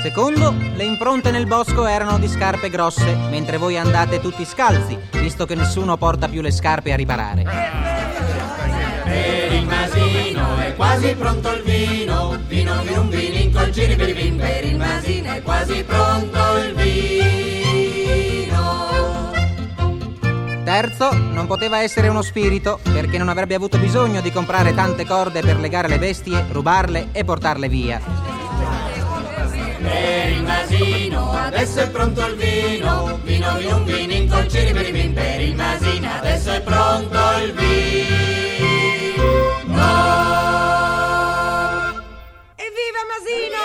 Secondo, 0.02 0.56
le 0.76 0.84
impronte 0.86 1.32
nel 1.32 1.48
bosco 1.48 1.86
erano 1.86 2.18
di 2.18 2.30
scarpe 2.30 2.70
grosse, 2.70 3.14
mentre 3.30 3.58
voi 3.58 3.78
andate 3.78 4.22
tutti 4.22 4.46
scalzi, 4.46 4.98
visto 5.12 5.46
che 5.46 5.56
nessuno 5.56 5.98
porta 5.98 6.30
più 6.30 6.42
le 6.42 6.52
scarpe 6.52 6.94
a 6.94 6.96
riparare. 6.96 7.97
Per 9.08 9.54
il 9.54 9.66
Masino 9.66 10.58
è 10.58 10.76
quasi 10.76 11.16
pronto 11.16 11.54
il 11.54 11.64
vino, 11.64 12.38
vino 12.48 12.84
di 12.84 12.94
un 12.94 13.10
vino 13.10 13.36
in 13.38 13.54
colciri 13.54 13.96
per 13.96 14.14
per 14.14 14.66
il 14.66 14.78
Masino 14.78 15.34
è 15.34 15.42
quasi 15.42 15.84
pronto 15.84 16.58
il 16.58 16.74
vino. 16.76 17.28
terzo 20.68 21.14
non 21.14 21.48
poteva 21.48 21.82
essere 21.82 22.10
uno 22.10 22.22
spirito, 22.22 22.80
perché 22.84 23.18
non 23.18 23.30
avrebbe 23.30 23.56
avuto 23.56 23.78
bisogno 23.78 24.20
di 24.20 24.34
comprare 24.34 24.76
tante 24.76 25.06
corde 25.06 25.40
per 25.40 25.58
legare 25.60 25.88
le 25.88 25.98
bestie, 25.98 26.44
rubarle 26.52 27.08
e 27.14 27.24
portarle 27.24 27.70
via. 27.70 28.02
Per 29.82 30.30
il 30.30 30.44
masino, 30.44 31.32
adesso 31.32 31.80
è 31.80 31.90
pronto 31.90 32.26
il 32.28 32.36
vino, 32.36 33.18
vino 33.24 33.58
di 33.58 33.66
un 33.66 33.86
vinin 33.86 34.30
col 34.30 34.50
ciribiribin. 34.50 35.14
Per 35.14 35.42
il 35.42 35.56
masino, 35.56 36.10
adesso 36.20 36.52
è 36.52 36.62
pronto 36.62 37.18
il 37.42 37.54
vino. 37.54 38.57
Evviva 42.56 43.02
Masino! 43.08 43.58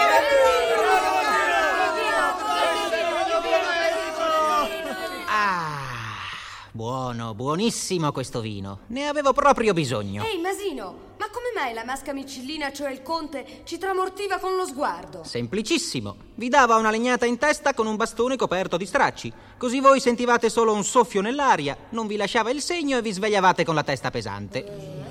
Buono, 6.74 7.34
buonissimo 7.34 8.10
questo 8.10 8.40
vino. 8.40 8.80
Ne 8.88 9.06
avevo 9.06 9.32
proprio 9.32 9.72
bisogno. 9.72 10.24
Ehi, 10.24 10.40
Masino, 10.40 11.10
ma 11.18 11.28
come 11.30 11.52
mai 11.54 11.74
la 11.74 11.84
masca 11.84 12.12
micillina, 12.12 12.72
cioè 12.72 12.90
il 12.90 13.02
conte, 13.02 13.60
ci 13.64 13.78
tramortiva 13.78 14.38
con 14.38 14.56
lo 14.56 14.66
sguardo? 14.66 15.22
Semplicissimo. 15.22 16.16
Vi 16.34 16.48
dava 16.48 16.76
una 16.76 16.90
legnata 16.90 17.26
in 17.26 17.38
testa 17.38 17.74
con 17.74 17.86
un 17.86 17.94
bastone 17.96 18.36
coperto 18.36 18.76
di 18.76 18.86
stracci. 18.86 19.32
Così 19.56 19.78
voi 19.78 20.00
sentivate 20.00 20.48
solo 20.48 20.72
un 20.72 20.82
soffio 20.82 21.20
nell'aria, 21.20 21.76
non 21.90 22.08
vi 22.08 22.16
lasciava 22.16 22.50
il 22.50 22.60
segno 22.60 22.98
e 22.98 23.02
vi 23.02 23.12
svegliavate 23.12 23.64
con 23.64 23.76
la 23.76 23.84
testa 23.84 24.10
pesante. 24.10 25.01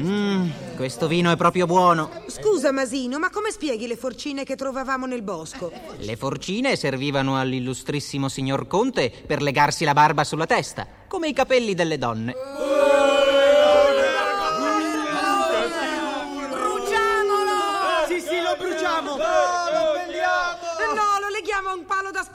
Mmm, 0.00 0.50
questo 0.76 1.06
vino 1.06 1.30
è 1.30 1.36
proprio 1.36 1.66
buono. 1.66 2.10
Scusa 2.26 2.72
Masino, 2.72 3.18
ma 3.18 3.30
come 3.30 3.50
spieghi 3.50 3.86
le 3.86 3.96
forcine 3.96 4.44
che 4.44 4.56
trovavamo 4.56 5.06
nel 5.06 5.22
bosco? 5.22 5.70
Le 5.98 6.16
forcine 6.16 6.76
servivano 6.76 7.38
all'illustrissimo 7.38 8.28
signor 8.28 8.66
Conte 8.66 9.12
per 9.26 9.42
legarsi 9.42 9.84
la 9.84 9.92
barba 9.92 10.24
sulla 10.24 10.46
testa, 10.46 10.86
come 11.06 11.28
i 11.28 11.32
capelli 11.32 11.74
delle 11.74 11.98
donne. 11.98 12.79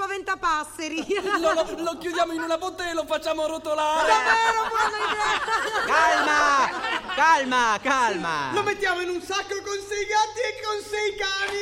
Spaventapasseri. 0.05 1.05
Lo, 1.41 1.53
lo, 1.53 1.65
lo 1.77 1.97
chiudiamo 1.97 2.31
in 2.33 2.41
una 2.41 2.57
botte 2.57 2.89
e 2.89 2.93
lo 2.93 3.05
facciamo 3.05 3.47
rotolare. 3.47 4.07
Davvero 4.07 4.67
buona 4.69 4.97
idea! 5.09 5.39
Calma! 5.85 6.69
Calma, 7.15 7.79
calma! 7.81 8.51
Lo 8.53 8.63
mettiamo 8.63 9.01
in 9.01 9.09
un 9.09 9.21
sacco 9.21 9.55
con 9.63 9.77
sei 9.87 10.05
gatti 10.05 10.39
e 10.39 10.61
con 10.63 10.81
sei 10.83 11.15
cani! 11.17 11.59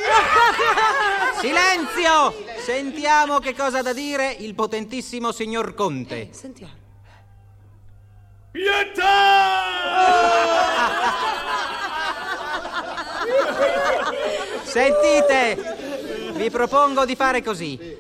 Silenzio! 1.40 2.62
Sentiamo 2.62 3.40
che 3.40 3.56
cosa 3.56 3.80
ha 3.80 3.82
da 3.82 3.94
dire 3.94 4.36
il 4.40 4.54
potentissimo 4.54 5.32
signor 5.32 5.74
Conte. 5.74 6.30
Sentiamo. 6.32 6.82
Sentite, 14.64 16.32
vi 16.34 16.50
propongo 16.50 17.06
di 17.06 17.16
fare 17.16 17.42
così. 17.44 17.93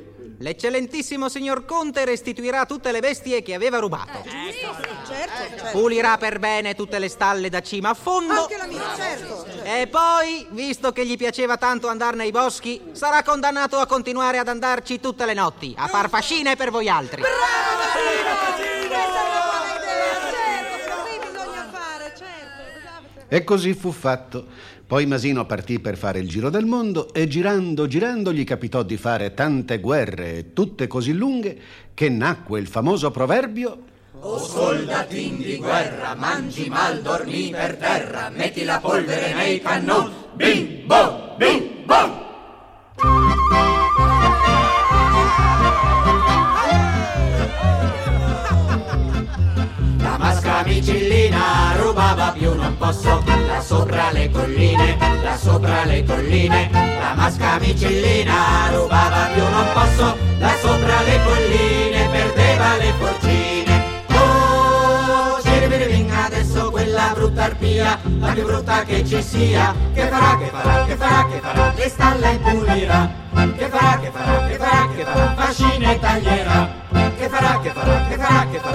L'eccellentissimo 0.44 1.30
signor 1.30 1.64
Conte 1.64 2.04
restituirà 2.04 2.66
tutte 2.66 2.92
le 2.92 3.00
bestie 3.00 3.42
che 3.42 3.54
aveva 3.54 3.80
rubato. 3.80 4.26
Certo, 4.26 4.76
certo. 5.08 5.70
Pulirà 5.72 6.18
per 6.18 6.40
bene 6.40 6.76
tutte 6.76 7.00
le 7.00 7.08
stalle 7.08 7.48
da 7.48 7.62
cima 7.62 7.92
a 7.92 7.94
fondo. 7.94 8.42
Anche 8.42 8.58
la 8.58 8.66
mia, 8.66 8.82
certo. 8.94 9.46
E 9.64 9.88
poi, 9.88 10.46
visto 10.50 10.92
che 10.92 11.06
gli 11.06 11.16
piaceva 11.16 11.56
tanto 11.56 11.88
andare 11.88 12.18
nei 12.18 12.32
boschi, 12.32 12.90
sarà 12.92 13.24
condannato 13.24 13.78
a 13.78 13.86
continuare 13.86 14.38
ad 14.38 14.50
andarci 14.50 15.00
tutte 15.00 15.26
le 15.26 15.34
notti, 15.34 15.74
a 15.78 15.88
far 15.88 16.10
fascine 16.10 16.58
per 16.58 16.72
voi 16.72 16.90
altri. 16.90 17.22
E 23.34 23.44
così 23.44 23.74
fu 23.74 23.92
fatto. 23.92 24.46
Poi 24.86 25.08
Masino 25.08 25.48
partì 25.48 25.80
per 25.80 25.98
fare 25.98 26.20
il 26.20 26.30
giro 26.30 26.52
del 26.52 26.66
mondo 26.66 27.12
e 27.16 27.28
girando, 27.28 27.88
girando 27.88 28.32
gli 28.32 28.44
capitò 28.44 28.84
di 28.84 28.96
fare 28.96 29.34
tante 29.34 29.80
guerre, 29.80 30.54
tutte 30.54 30.86
così 30.86 31.14
lunghe, 31.14 31.58
che 31.96 32.10
nacque 32.10 32.60
il 32.60 32.68
famoso 32.68 33.10
proverbio 33.10 33.86
O 34.20 34.38
soldatin 34.38 35.38
di 35.38 35.58
guerra, 35.58 36.14
mangi 36.14 36.70
mal, 36.70 37.02
dormi 37.02 37.50
per 37.50 37.76
terra, 37.78 38.30
metti 38.30 38.64
la 38.66 38.80
polvere 38.80 39.34
nei 39.34 39.60
cannoni. 39.60 40.14
Bim 40.36 40.86
bom, 40.86 41.36
bim 41.36 41.86
bom! 41.86 42.23
Masca 50.74 50.92
micillina 50.92 51.76
rubava 51.78 52.32
più 52.32 52.56
non 52.56 52.76
posso, 52.78 53.24
là 53.48 53.62
sopra 53.62 54.12
le 54.12 54.30
colline, 54.32 54.98
là 55.22 55.38
sopra 55.38 55.86
le 55.86 56.04
colline. 56.04 56.70
La 56.72 57.14
masca 57.16 57.60
micillina 57.60 58.70
rubava 58.72 59.30
più 59.34 59.44
non 59.44 59.68
posso, 59.74 60.18
là 60.40 60.56
sopra 60.60 61.02
le 61.04 61.20
colline 61.24 62.10
perdeva 62.10 62.78
le 62.78 62.94
porcine. 62.98 63.84
Oh, 64.14 65.40
ciribiribing, 65.44 66.10
adesso 66.10 66.72
quella 66.72 67.12
brutta 67.14 67.44
arpia, 67.44 68.00
la 68.20 68.32
più 68.32 68.44
brutta 68.44 68.84
che 68.84 69.06
ci 69.06 69.22
sia, 69.22 69.76
che 69.94 70.08
farà, 70.08 70.38
che 70.38 70.50
farà, 70.52 70.86
che 70.86 70.96
farà, 70.96 71.28
che 71.28 71.40
farà, 71.40 71.74
le 71.76 71.90
stalle 71.90 72.32
impulirà. 72.32 73.22
Che 73.58 73.68
farà, 73.68 74.00
che 74.00 74.12
farà, 74.12 74.48
che 74.48 74.56
farà, 74.56 74.90
che 74.96 75.04
farà, 75.04 75.34
fascine 75.36 76.00
taglierà. 76.00 76.83
Che 77.24 77.30
farà, 77.30 77.58
che 77.62 77.70
farà, 77.70 78.08
che 78.10 78.18
farà, 78.18 78.48
che 78.50 78.60
farà. 78.60 78.74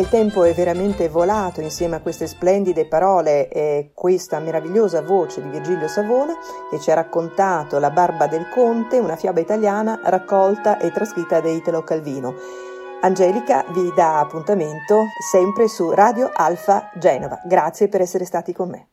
Il 0.00 0.08
tempo 0.08 0.44
è 0.44 0.54
veramente 0.54 1.08
volato 1.08 1.60
insieme 1.60 1.96
a 1.96 2.00
queste 2.00 2.26
splendide 2.26 2.86
parole 2.86 3.48
e 3.48 3.90
questa 3.94 4.38
meravigliosa 4.38 5.02
voce 5.02 5.42
di 5.42 5.50
Virgilio 5.50 5.88
Savona 5.88 6.34
che 6.70 6.80
ci 6.80 6.90
ha 6.90 6.94
raccontato 6.94 7.78
La 7.78 7.90
barba 7.90 8.26
del 8.26 8.48
conte, 8.48 8.98
una 8.98 9.16
fiaba 9.16 9.40
italiana 9.40 10.00
raccolta 10.02 10.78
e 10.78 10.90
trascritta 10.90 11.40
da 11.40 11.50
Italo 11.50 11.82
Calvino. 11.82 12.34
Angelica 13.02 13.64
vi 13.68 13.92
dà 13.94 14.20
appuntamento 14.20 15.04
sempre 15.30 15.68
su 15.68 15.90
Radio 15.90 16.30
Alfa 16.32 16.90
Genova. 16.94 17.40
Grazie 17.44 17.88
per 17.88 18.00
essere 18.00 18.24
stati 18.24 18.54
con 18.54 18.70
me. 18.70 18.88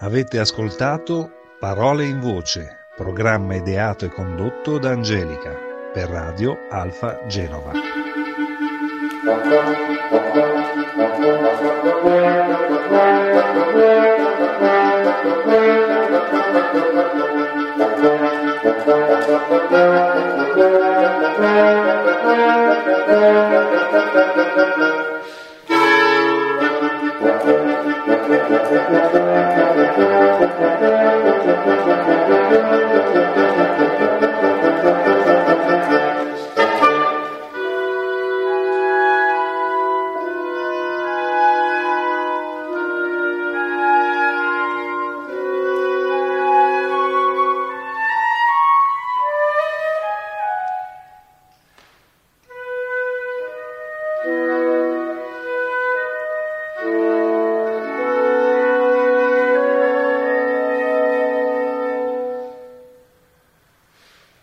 Avete 0.00 0.38
ascoltato 0.38 1.30
Parole 1.58 2.04
in 2.04 2.20
Voce, 2.20 2.68
programma 2.94 3.54
ideato 3.54 4.04
e 4.04 4.10
condotto 4.10 4.78
da 4.78 4.90
Angelica 4.90 5.54
per 5.92 6.08
Radio 6.08 6.56
Alfa 6.70 7.26
Genova. 7.26 8.09
Thank 9.30 10.34
you. 10.34 10.49